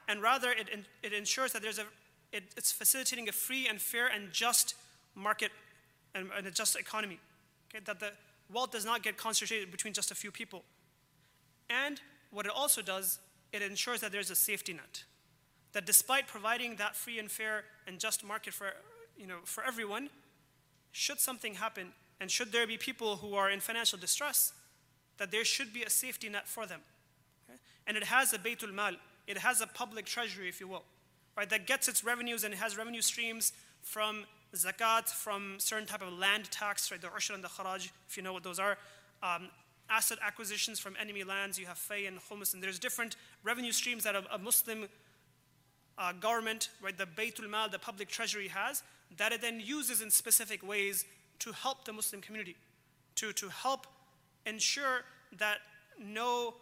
and 0.09 0.23
rather 0.23 0.53
it, 0.53 0.69
it 1.03 1.13
ensures 1.13 1.53
that 1.53 1.63
there's 1.63 1.79
a, 1.79 1.85
it, 2.33 2.45
it's 2.57 2.71
facilitating 2.71 3.29
a 3.29 3.33
free 3.33 3.67
and 3.69 3.81
fair 3.81 4.07
and 4.07 4.33
just 4.33 4.75
market 5.15 5.51
and, 6.15 6.29
and 6.37 6.47
a 6.47 6.51
just 6.51 6.77
economy. 6.77 7.19
Okay? 7.69 7.83
That 7.85 7.99
the 7.99 8.13
wealth 8.53 8.71
does 8.71 8.85
not 8.85 9.03
get 9.03 9.17
concentrated 9.17 9.71
between 9.71 9.93
just 9.93 10.11
a 10.11 10.15
few 10.15 10.31
people. 10.31 10.63
And 11.69 12.01
what 12.31 12.47
it 12.47 12.53
also 12.55 12.83
does, 12.83 13.19
it 13.53 13.63
ensures 13.63 14.01
that 14.01 14.13
there's 14.13 14.31
a 14.31 14.37
safety 14.37 14.73
net. 14.73 15.05
That 15.73 15.87
despite 15.87 16.29
providing 16.29 16.77
that 16.77 16.95
free 16.95 17.19
and 17.19 17.31
fair 17.31 17.65
and 17.87 17.99
just 17.99 18.25
market 18.25 18.55
for, 18.55 18.69
you 19.17 19.27
know, 19.27 19.39
for 19.45 19.65
everyone, 19.65 20.09
should 20.95 21.19
something 21.19 21.55
happen 21.55 21.93
and 22.21 22.31
should 22.31 22.53
there 22.53 22.69
be 22.69 22.77
people 22.77 23.17
who 23.17 23.35
are 23.35 23.51
in 23.51 23.59
financial 23.59 23.99
distress, 23.99 24.53
that 25.19 25.33
there 25.33 25.45
should 25.45 25.73
be 25.73 25.83
a 25.83 25.91
safety 25.91 26.29
net 26.29 26.47
for 26.47 26.67
them. 26.67 26.81
Okay? 27.49 27.59
And 27.89 27.97
it 27.97 28.05
has 28.05 28.33
a 28.33 28.39
Baytul 28.39 28.73
Mal, 28.73 28.93
it 29.27 29.39
has 29.39 29.61
a 29.61 29.67
public 29.67 30.05
treasury, 30.05 30.49
if 30.49 30.61
you 30.61 30.69
will, 30.69 30.85
right, 31.37 31.51
that 31.51 31.67
gets 31.67 31.89
its 31.89 32.05
revenues 32.05 32.45
and 32.45 32.55
it 32.55 32.59
has 32.59 32.79
revenue 32.79 33.01
streams 33.01 33.53
from 33.83 34.25
zakat, 34.55 35.09
from 35.09 35.57
certain 35.59 35.87
type 35.87 36.01
of 36.01 36.13
land 36.13 36.49
tax, 36.53 36.93
right, 36.93 37.01
the 37.01 37.09
ushur 37.09 37.35
and 37.35 37.43
the 37.43 37.49
kharaj, 37.49 37.91
if 38.09 38.17
you 38.17 38.23
know 38.23 38.33
what 38.33 38.45
those 38.45 38.61
are. 38.61 38.79
Um, 39.21 39.49
asset 39.91 40.19
acquisitions 40.25 40.79
from 40.79 40.95
enemy 41.01 41.25
lands, 41.25 41.59
you 41.59 41.67
have 41.67 41.77
fay 41.77 42.07
and 42.07 42.21
khumus, 42.21 42.55
and 42.55 42.63
there's 42.63 42.79
different 42.79 43.17
revenue 43.43 43.73
streams 43.73 44.05
that 44.05 44.15
a, 44.15 44.23
a 44.33 44.39
Muslim 44.39 44.87
uh, 45.99 46.13
government, 46.13 46.69
right, 46.81 46.97
the 46.97 47.07
Baytul 47.07 47.51
Mal, 47.51 47.69
the 47.69 47.81
public 47.81 48.09
treasury 48.09 48.47
has, 48.47 48.85
that 49.17 49.33
it 49.33 49.41
then 49.41 49.61
uses 49.61 50.01
in 50.01 50.11
specific 50.11 50.67
ways 50.67 51.05
to 51.41 51.53
help 51.53 51.85
the 51.85 51.93
Muslim 51.93 52.21
community, 52.21 52.57
to, 53.17 53.33
to 53.33 53.49
help 53.49 53.87
ensure 54.47 55.03
that 55.39 55.59
no 55.99 56.55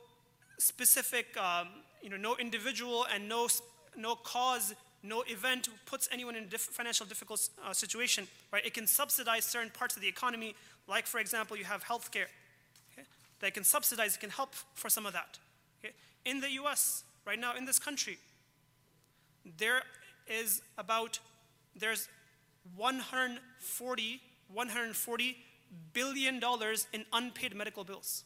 specific, 0.58 1.36
um, 1.36 1.68
you 2.02 2.10
know, 2.10 2.16
no 2.16 2.36
individual 2.36 3.06
and 3.12 3.28
no, 3.28 3.48
no 3.96 4.14
cause, 4.14 4.74
no 5.02 5.22
event 5.26 5.68
puts 5.86 6.08
anyone 6.12 6.36
in 6.36 6.44
a 6.44 6.46
diff- 6.46 6.60
financial 6.60 7.06
difficult 7.06 7.48
uh, 7.64 7.72
situation, 7.72 8.26
right? 8.52 8.64
It 8.64 8.74
can 8.74 8.86
subsidize 8.86 9.44
certain 9.44 9.70
parts 9.70 9.96
of 9.96 10.02
the 10.02 10.08
economy, 10.08 10.54
like, 10.86 11.06
for 11.06 11.18
example, 11.18 11.56
you 11.56 11.64
have 11.64 11.84
healthcare. 11.84 12.26
Okay? 12.92 13.06
That 13.40 13.54
can 13.54 13.64
subsidize, 13.64 14.14
it 14.14 14.20
can 14.20 14.30
help 14.30 14.54
for 14.74 14.88
some 14.88 15.06
of 15.06 15.12
that. 15.12 15.38
Okay? 15.80 15.94
In 16.24 16.40
the 16.40 16.50
US, 16.52 17.04
right 17.26 17.38
now, 17.38 17.56
in 17.56 17.64
this 17.64 17.78
country, 17.78 18.18
there 19.58 19.82
is 20.28 20.62
about, 20.78 21.18
there's 21.74 22.08
140, 22.76 24.20
140 24.52 25.36
billion 25.92 26.40
dollars 26.40 26.86
in 26.92 27.04
unpaid 27.12 27.54
medical 27.54 27.84
bills. 27.84 28.24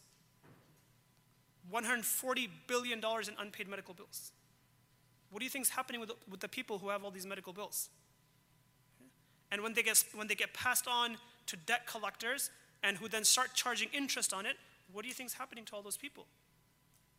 140 1.69 2.49
billion 2.67 2.99
dollars 2.99 3.27
in 3.27 3.35
unpaid 3.39 3.67
medical 3.67 3.93
bills. 3.93 4.31
What 5.29 5.39
do 5.39 5.45
you 5.45 5.49
think 5.49 5.65
is 5.65 5.69
happening 5.69 5.99
with 5.99 6.09
the, 6.09 6.15
with 6.29 6.39
the 6.39 6.47
people 6.47 6.79
who 6.79 6.89
have 6.89 7.03
all 7.03 7.11
these 7.11 7.25
medical 7.25 7.51
bills? 7.51 7.89
And 9.51 9.61
when 9.61 9.73
they, 9.73 9.83
get, 9.83 10.03
when 10.13 10.27
they 10.27 10.35
get 10.35 10.53
passed 10.53 10.87
on 10.87 11.17
to 11.47 11.57
debt 11.57 11.85
collectors 11.85 12.49
and 12.83 12.97
who 12.97 13.07
then 13.07 13.23
start 13.23 13.53
charging 13.53 13.89
interest 13.93 14.33
on 14.33 14.45
it, 14.45 14.55
what 14.91 15.01
do 15.01 15.07
you 15.07 15.13
think 15.13 15.27
is 15.27 15.33
happening 15.33 15.65
to 15.65 15.75
all 15.75 15.81
those 15.81 15.97
people? 15.97 16.25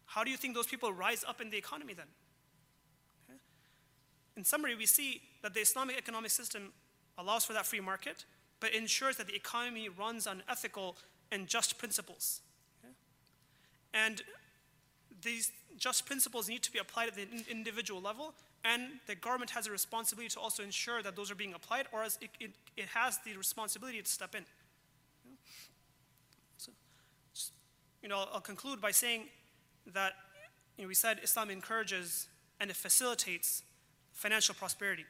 How 0.06 0.24
do 0.24 0.30
you 0.30 0.36
think 0.36 0.54
those 0.54 0.66
people 0.66 0.92
rise 0.92 1.24
up 1.26 1.40
in 1.40 1.50
the 1.50 1.58
economy 1.58 1.94
then? 1.94 2.06
In 4.36 4.44
summary, 4.44 4.74
we 4.74 4.86
see 4.86 5.20
that 5.42 5.52
the 5.52 5.60
Islamic 5.60 5.98
economic 5.98 6.30
system 6.30 6.72
allows 7.18 7.44
for 7.44 7.52
that 7.52 7.66
free 7.66 7.80
market, 7.80 8.24
but 8.60 8.72
ensures 8.72 9.16
that 9.16 9.26
the 9.26 9.34
economy 9.34 9.88
runs 9.88 10.26
on 10.26 10.42
ethical 10.48 10.96
and 11.30 11.46
just 11.46 11.76
principles. 11.76 12.40
Okay? 12.82 12.94
And 13.92 14.22
these 15.22 15.52
just 15.76 16.06
principles 16.06 16.48
need 16.48 16.62
to 16.62 16.72
be 16.72 16.78
applied 16.78 17.08
at 17.08 17.14
the 17.14 17.26
individual 17.50 18.00
level, 18.00 18.34
and 18.64 18.82
the 19.06 19.14
government 19.14 19.50
has 19.50 19.66
a 19.66 19.70
responsibility 19.70 20.28
to 20.30 20.40
also 20.40 20.62
ensure 20.62 21.02
that 21.02 21.16
those 21.16 21.30
are 21.30 21.34
being 21.34 21.54
applied, 21.54 21.86
or 21.92 22.04
it, 22.04 22.16
it, 22.40 22.50
it 22.76 22.86
has 22.94 23.18
the 23.24 23.36
responsibility 23.36 24.00
to 24.00 24.08
step 24.08 24.34
in. 24.34 24.44
So, 26.56 26.72
you 28.02 28.08
know, 28.08 28.24
I'll 28.32 28.40
conclude 28.40 28.80
by 28.80 28.90
saying 28.90 29.24
that 29.94 30.14
you 30.76 30.84
know, 30.84 30.88
we 30.88 30.94
said 30.94 31.20
Islam 31.22 31.50
encourages 31.50 32.28
and 32.60 32.70
it 32.70 32.76
facilitates 32.76 33.62
financial 34.12 34.54
prosperity 34.54 35.04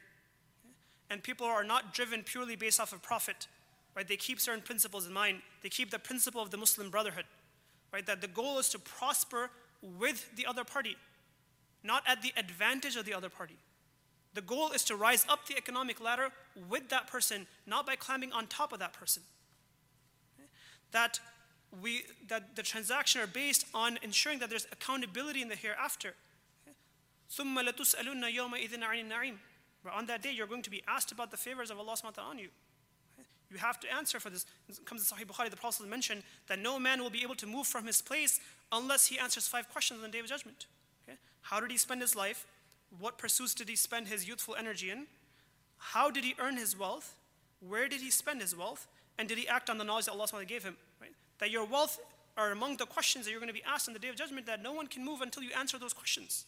And 1.10 1.22
people 1.22 1.46
are 1.46 1.64
not 1.64 1.94
driven 1.94 2.22
purely 2.22 2.56
based 2.56 2.80
off 2.80 2.92
of 2.92 3.02
profit, 3.02 3.46
right? 3.94 4.06
They 4.06 4.16
keep 4.16 4.40
certain 4.40 4.62
principles 4.62 5.06
in 5.06 5.12
mind. 5.12 5.42
They 5.62 5.68
keep 5.68 5.90
the 5.90 5.98
principle 5.98 6.42
of 6.42 6.50
the 6.50 6.56
Muslim 6.56 6.90
brotherhood, 6.90 7.26
right? 7.92 8.04
That 8.06 8.20
the 8.20 8.28
goal 8.28 8.58
is 8.58 8.68
to 8.70 8.78
prosper 8.78 9.50
with 9.82 10.34
the 10.36 10.46
other 10.46 10.64
party, 10.64 10.96
not 11.82 12.02
at 12.06 12.22
the 12.22 12.32
advantage 12.36 12.96
of 12.96 13.04
the 13.04 13.14
other 13.14 13.28
party. 13.28 13.56
The 14.32 14.40
goal 14.40 14.72
is 14.72 14.82
to 14.84 14.96
rise 14.96 15.24
up 15.28 15.46
the 15.46 15.56
economic 15.56 16.00
ladder 16.00 16.30
with 16.68 16.88
that 16.88 17.06
person, 17.06 17.46
not 17.66 17.86
by 17.86 17.94
climbing 17.94 18.32
on 18.32 18.46
top 18.48 18.72
of 18.72 18.80
that 18.80 18.92
person. 18.92 19.22
That, 20.90 21.20
we, 21.82 22.04
that 22.28 22.56
the 22.56 22.62
transactions 22.62 23.24
are 23.24 23.28
based 23.28 23.66
on 23.74 23.98
ensuring 24.02 24.40
that 24.40 24.50
there's 24.50 24.66
accountability 24.72 25.42
in 25.42 25.48
the 25.48 25.56
hereafter. 25.56 26.14
ثُمَّ 27.30 27.56
لَتُسْأَلُنَّ 27.56 28.34
يَوْمَئِذٍ 28.34 28.78
عَنِ 28.78 29.08
النَّعِيمِ 29.08 29.34
but 29.83 29.93
on 29.93 30.05
that 30.07 30.21
day, 30.21 30.31
you're 30.31 30.47
going 30.47 30.61
to 30.63 30.69
be 30.69 30.83
asked 30.87 31.11
about 31.11 31.31
the 31.31 31.37
favors 31.37 31.71
of 31.71 31.79
Allah 31.79 31.93
subhanahu 31.93 32.23
on 32.23 32.39
you. 32.39 32.49
You 33.51 33.57
have 33.57 33.79
to 33.79 33.91
answer 33.91 34.19
for 34.19 34.29
this. 34.29 34.45
It 34.67 34.85
comes 34.85 35.09
in 35.09 35.17
Sahih 35.17 35.25
Bukhari, 35.25 35.49
the 35.49 35.57
Prophet 35.57 35.87
mentioned 35.87 36.23
that 36.47 36.59
no 36.59 36.77
man 36.77 37.01
will 37.01 37.09
be 37.09 37.23
able 37.23 37.35
to 37.35 37.47
move 37.47 37.65
from 37.65 37.87
his 37.87 38.01
place 38.01 38.39
unless 38.71 39.07
he 39.07 39.17
answers 39.17 39.47
five 39.47 39.69
questions 39.69 39.99
on 39.99 40.03
the 40.03 40.11
day 40.11 40.19
of 40.19 40.27
judgment. 40.27 40.67
Okay? 41.07 41.17
How 41.41 41.59
did 41.59 41.71
he 41.71 41.77
spend 41.77 42.01
his 42.01 42.15
life? 42.15 42.45
What 42.99 43.17
pursuits 43.17 43.55
did 43.55 43.67
he 43.67 43.75
spend 43.75 44.07
his 44.07 44.27
youthful 44.27 44.55
energy 44.55 44.91
in? 44.91 45.07
How 45.77 46.11
did 46.11 46.23
he 46.23 46.35
earn 46.39 46.57
his 46.57 46.77
wealth? 46.77 47.15
Where 47.67 47.87
did 47.87 48.01
he 48.01 48.11
spend 48.11 48.41
his 48.41 48.55
wealth? 48.55 48.87
And 49.17 49.27
did 49.27 49.37
he 49.37 49.47
act 49.47 49.69
on 49.69 49.77
the 49.77 49.83
knowledge 49.83 50.05
that 50.05 50.11
Allah 50.11 50.27
SWT 50.27 50.47
gave 50.47 50.63
him? 50.63 50.77
Right? 51.01 51.13
That 51.39 51.49
your 51.49 51.65
wealth 51.65 51.99
are 52.37 52.51
among 52.51 52.77
the 52.77 52.85
questions 52.85 53.25
that 53.25 53.31
you're 53.31 53.39
going 53.39 53.53
to 53.53 53.53
be 53.53 53.63
asked 53.63 53.87
on 53.87 53.93
the 53.93 53.99
day 53.99 54.09
of 54.09 54.15
judgment 54.15 54.45
that 54.45 54.61
no 54.61 54.73
one 54.73 54.87
can 54.87 55.03
move 55.03 55.21
until 55.21 55.43
you 55.43 55.49
answer 55.57 55.77
those 55.79 55.93
questions. 55.93 56.45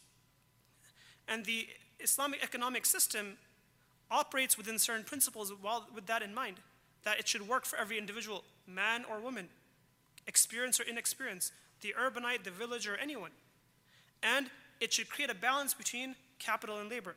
And 1.27 1.45
the 1.45 1.67
Islamic 2.03 2.43
economic 2.43 2.85
system 2.85 3.37
operates 4.09 4.57
within 4.57 4.77
certain 4.77 5.03
principles 5.03 5.51
while, 5.61 5.87
with 5.93 6.05
that 6.07 6.21
in 6.21 6.33
mind 6.33 6.57
that 7.03 7.19
it 7.19 7.27
should 7.27 7.47
work 7.47 7.65
for 7.65 7.77
every 7.77 7.97
individual, 7.97 8.43
man 8.67 9.05
or 9.09 9.19
woman, 9.19 9.47
experience 10.27 10.79
or 10.79 10.83
inexperience, 10.83 11.51
the 11.81 11.95
urbanite, 11.99 12.43
the 12.43 12.51
villager, 12.51 12.97
anyone. 13.01 13.31
And 14.21 14.47
it 14.79 14.93
should 14.93 15.09
create 15.09 15.31
a 15.31 15.35
balance 15.35 15.73
between 15.73 16.15
capital 16.39 16.77
and 16.79 16.89
labor. 16.89 17.15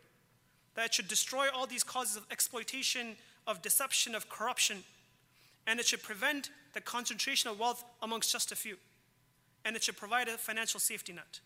That 0.75 0.87
it 0.87 0.95
should 0.95 1.09
destroy 1.09 1.49
all 1.55 1.67
these 1.67 1.85
causes 1.85 2.17
of 2.17 2.25
exploitation, 2.31 3.17
of 3.47 3.63
deception, 3.63 4.15
of 4.15 4.29
corruption. 4.29 4.85
And 5.67 5.79
it 5.79 5.87
should 5.87 6.03
prevent 6.03 6.51
the 6.73 6.81
concentration 6.81 7.51
of 7.51 7.59
wealth 7.59 7.85
amongst 8.03 8.33
just 8.33 8.53
a 8.53 8.57
few. 8.57 8.77
And 9.65 9.77
it 9.77 9.83
should 9.83 9.97
provide 9.97 10.29
a 10.29 10.39
financial 10.39 10.81
safety 10.81 11.13
net. 11.13 11.41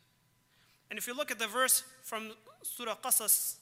And 0.90 1.00
if 1.00 1.08
you 1.08 1.16
look 1.16 1.32
at 1.32 1.40
the 1.40 1.48
verse 1.48 1.84
from 2.04 2.34
Surah 2.62 2.96
Qasas, 2.96 3.56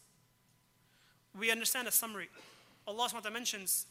we 1.38 1.52
understand 1.52 1.88
a 1.88 1.92
summary. 1.92 2.30
Allah 2.88 3.10
mentions 3.32 3.86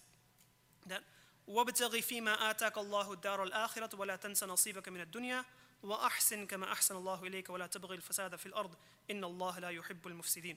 that 0.86 1.02
وابتغ 1.48 2.00
فيما 2.00 2.50
آتاك 2.50 2.78
الله 2.78 3.12
الدار 3.12 3.42
الآخرة 3.42 3.96
ولا 3.96 4.16
تنس 4.16 4.44
نصيبك 4.44 4.88
من 4.88 5.00
الدنيا 5.00 5.44
وأحسن 5.82 6.46
كما 6.46 6.72
أحسن 6.72 6.96
الله 6.96 7.26
إليك 7.26 7.50
ولا 7.50 7.66
تبغي 7.66 7.96
الفساد 7.96 8.36
في 8.36 8.46
الأرض 8.46 8.74
إن 9.10 9.24
الله 9.24 9.58
لا 9.58 9.70
يحب 9.70 10.06
المفسدين 10.06 10.56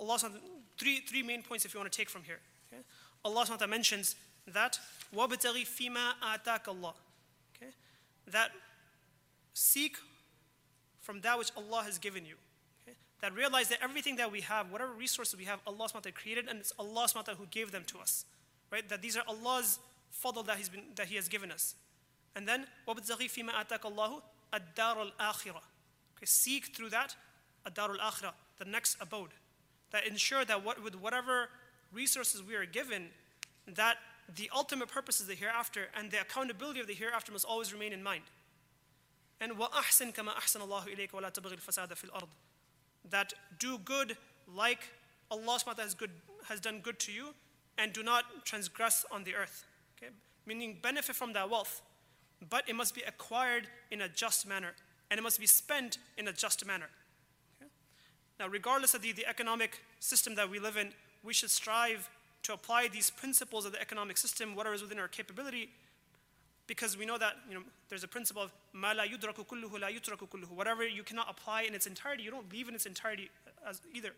Allah 0.00 0.18
three, 0.78 1.00
three 1.00 1.22
main 1.22 1.42
points 1.42 1.66
if 1.66 1.74
you 1.74 1.80
want 1.80 1.92
to 1.92 1.96
take 1.96 2.08
from 2.08 2.22
here. 2.22 2.40
Okay? 2.72 2.82
Allah 3.22 3.44
mentions 3.68 4.16
that 4.46 4.80
وَابْتَغِ 5.14 5.66
فِيمَا 5.66 6.14
آتَاكَ 6.22 6.64
اللَّهِ 6.64 6.94
okay? 7.54 7.72
That 8.26 8.50
seek 9.52 9.98
from 11.04 11.20
that 11.22 11.38
which 11.38 11.50
Allah 11.56 11.82
has 11.84 11.98
given 11.98 12.24
you. 12.24 12.34
Okay? 12.84 12.96
That 13.20 13.34
realize 13.34 13.68
that 13.68 13.78
everything 13.82 14.16
that 14.16 14.30
we 14.30 14.42
have, 14.42 14.70
whatever 14.70 14.92
resources 14.92 15.36
we 15.36 15.44
have, 15.44 15.60
Allah 15.66 15.88
created 16.14 16.48
and 16.48 16.60
it's 16.60 16.72
Allah 16.78 17.06
who 17.38 17.46
gave 17.46 17.72
them 17.72 17.84
to 17.86 17.98
us 17.98 18.24
right? 18.70 18.88
That 18.88 19.02
these 19.02 19.16
are 19.16 19.24
Allah's 19.26 19.78
fadl 20.12 20.46
that, 20.46 20.56
he's 20.56 20.68
been, 20.68 20.82
that 20.96 21.06
He 21.06 21.16
has 21.16 21.28
given 21.28 21.50
us. 21.50 21.74
And 22.34 22.46
then, 22.46 22.66
وَبْتَغِي 22.86 23.30
فِي 23.30 23.44
مَا 23.44 23.64
آتَاكَ 23.64 23.80
اللَّهُ 23.80 24.22
الدَّارُ 24.52 25.10
الْآخِرَةِ 25.10 25.62
okay, 26.16 26.24
Seek 26.24 26.74
through 26.74 26.90
that 26.90 27.14
الدَّارُ 27.66 27.96
الْآخِرَةِ, 27.96 28.32
the 28.58 28.64
next 28.64 28.96
abode. 29.00 29.30
That 29.90 30.06
ensure 30.06 30.44
that 30.44 30.64
what, 30.64 30.82
with 30.82 30.94
whatever 30.94 31.48
resources 31.92 32.42
we 32.42 32.54
are 32.54 32.64
given, 32.64 33.08
that 33.66 33.96
the 34.36 34.48
ultimate 34.54 34.88
purpose 34.88 35.20
is 35.20 35.26
the 35.26 35.34
hereafter 35.34 35.88
and 35.98 36.10
the 36.10 36.20
accountability 36.20 36.78
of 36.78 36.86
the 36.86 36.94
hereafter 36.94 37.32
must 37.32 37.44
always 37.44 37.72
remain 37.72 37.92
in 37.92 38.02
mind. 38.02 38.22
And 39.40 39.52
وَأَحْسِن 39.52 40.14
كَمَا 40.14 40.36
أَحْسَنَ 40.36 40.60
اللَّهُ 40.60 40.86
إِلَيْكَ 40.86 41.10
وَلَا 41.12 41.32
تَبْغِ 41.32 41.52
الْفَسَادَ 41.52 41.88
فِي 41.88 42.10
الْأَرْضِ 42.10 42.28
That 43.08 43.32
do 43.58 43.78
good 43.78 44.16
like 44.54 44.80
Allah 45.30 45.58
subhanahu 45.58 45.66
wa 45.66 45.72
ta'ala 45.72 45.84
has, 45.84 45.94
good, 45.94 46.10
has 46.48 46.60
done 46.60 46.80
good 46.80 46.98
to 47.00 47.12
you 47.12 47.34
and 47.78 47.92
do 47.92 48.02
not 48.02 48.44
transgress 48.44 49.06
on 49.10 49.24
the 49.24 49.34
earth. 49.34 49.64
Okay? 49.96 50.12
Meaning 50.44 50.78
benefit 50.82 51.16
from 51.16 51.32
that 51.32 51.48
wealth, 51.48 51.82
but 52.48 52.68
it 52.68 52.74
must 52.74 52.94
be 52.94 53.02
acquired 53.02 53.68
in 53.90 54.00
a 54.00 54.08
just 54.08 54.46
manner 54.46 54.74
and 55.10 55.18
it 55.18 55.22
must 55.22 55.40
be 55.40 55.46
spent 55.46 55.98
in 56.18 56.28
a 56.28 56.32
just 56.32 56.66
manner. 56.66 56.88
Okay? 57.60 57.70
Now, 58.38 58.48
regardless 58.48 58.94
of 58.94 59.02
the, 59.02 59.12
the 59.12 59.26
economic 59.26 59.80
system 60.00 60.34
that 60.34 60.50
we 60.50 60.58
live 60.58 60.76
in, 60.76 60.92
we 61.22 61.32
should 61.32 61.50
strive 61.50 62.10
to 62.42 62.52
apply 62.52 62.88
these 62.88 63.10
principles 63.10 63.64
of 63.64 63.72
the 63.72 63.80
economic 63.80 64.16
system, 64.16 64.54
whatever 64.54 64.74
is 64.74 64.82
within 64.82 64.98
our 64.98 65.08
capability, 65.08 65.70
because 66.67 66.97
we 66.97 67.05
know 67.05 67.17
that 67.17 67.35
you 67.47 67.55
know, 67.55 67.61
there's 67.89 68.03
a 68.03 68.07
principle 68.07 68.41
of 68.41 68.51
ma 68.73 68.91
la 68.91 69.03
yudraku 69.03 69.45
kulluhu 69.45 69.79
la 69.79 69.87
yutraku. 69.87 70.27
Whatever 70.49 70.87
you 70.87 71.03
cannot 71.03 71.29
apply 71.29 71.63
in 71.63 71.75
its 71.75 71.87
entirety, 71.87 72.23
you 72.23 72.31
don't 72.31 72.51
leave 72.51 72.67
in 72.67 72.75
its 72.75 72.85
entirety 72.85 73.29
as 73.67 73.81
either. 73.93 74.13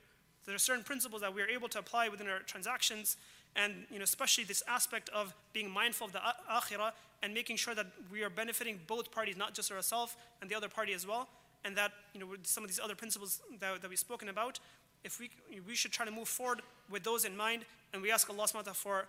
There 0.46 0.56
are 0.56 0.60
certain 0.60 0.84
principles 0.84 1.22
that 1.22 1.34
we 1.34 1.42
are 1.42 1.48
able 1.48 1.68
to 1.70 1.80
apply 1.80 2.08
within 2.08 2.28
our 2.28 2.40
transactions, 2.40 3.18
and 3.56 3.86
you 3.92 3.98
know, 4.00 4.04
especially 4.04 4.46
this 4.46 4.64
aspect 4.68 5.10
of 5.10 5.34
being 5.52 5.70
mindful 5.70 6.08
of 6.08 6.14
the 6.14 6.22
akhirah 6.50 6.92
and 7.22 7.34
making 7.34 7.58
sure 7.58 7.76
that 7.76 7.88
we 8.12 8.24
are 8.24 8.30
benefiting 8.30 8.80
both 8.88 9.12
parties, 9.12 9.36
not 9.36 9.54
just 9.54 9.72
ourselves 9.72 10.16
and 10.42 10.50
the 10.50 10.56
other 10.56 10.70
party 10.70 10.94
as 10.94 11.06
well. 11.06 11.28
And 11.66 11.76
that 11.76 11.92
you 12.14 12.20
know, 12.20 12.28
some 12.44 12.64
of 12.64 12.70
these 12.70 12.80
other 12.82 12.96
principles 12.96 13.42
that, 13.60 13.82
that 13.82 13.90
we've 13.90 14.00
spoken 14.00 14.30
about, 14.30 14.60
if 15.04 15.20
we, 15.20 15.30
we 15.68 15.76
should 15.76 15.92
try 15.92 16.06
to 16.06 16.12
move 16.12 16.30
forward 16.30 16.62
with 16.90 17.04
those 17.04 17.26
in 17.26 17.36
mind, 17.36 17.66
and 17.92 18.02
we 18.02 18.12
ask 18.12 18.30
Allah 18.30 18.44
subhanahu 18.44 18.56
wa 18.56 18.62
ta'ala 18.62 18.76
for, 18.76 19.06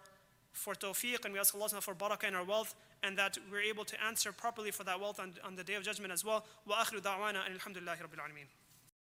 for 0.52 0.74
tawfiq, 0.74 1.24
and 1.24 1.32
we 1.32 1.38
ask 1.38 1.54
Allah 1.54 1.66
subhanahu 1.66 1.86
wa 1.86 1.94
ta'ala 1.94 2.16
for 2.18 2.24
barakah 2.24 2.28
in 2.28 2.34
our 2.34 2.44
wealth, 2.44 2.74
and 3.03 3.17
that 3.17 3.37
we're 3.51 3.61
able 3.61 3.85
to 3.85 4.03
answer 4.03 4.31
properly 4.31 4.71
for 4.71 4.83
that 4.83 4.99
wealth 4.99 5.19
on, 5.19 5.33
on 5.43 5.55
the 5.55 5.63
day 5.63 5.75
of 5.75 5.83
judgment 5.83 6.13
as 6.13 6.23
well. 6.23 6.45
وآخر 6.67 6.99
دعوانا 6.99 7.47
أن 7.47 7.55
الحمد 7.55 7.77
لله 7.77 8.01
رب 8.01 8.13
العالمين 8.13 8.47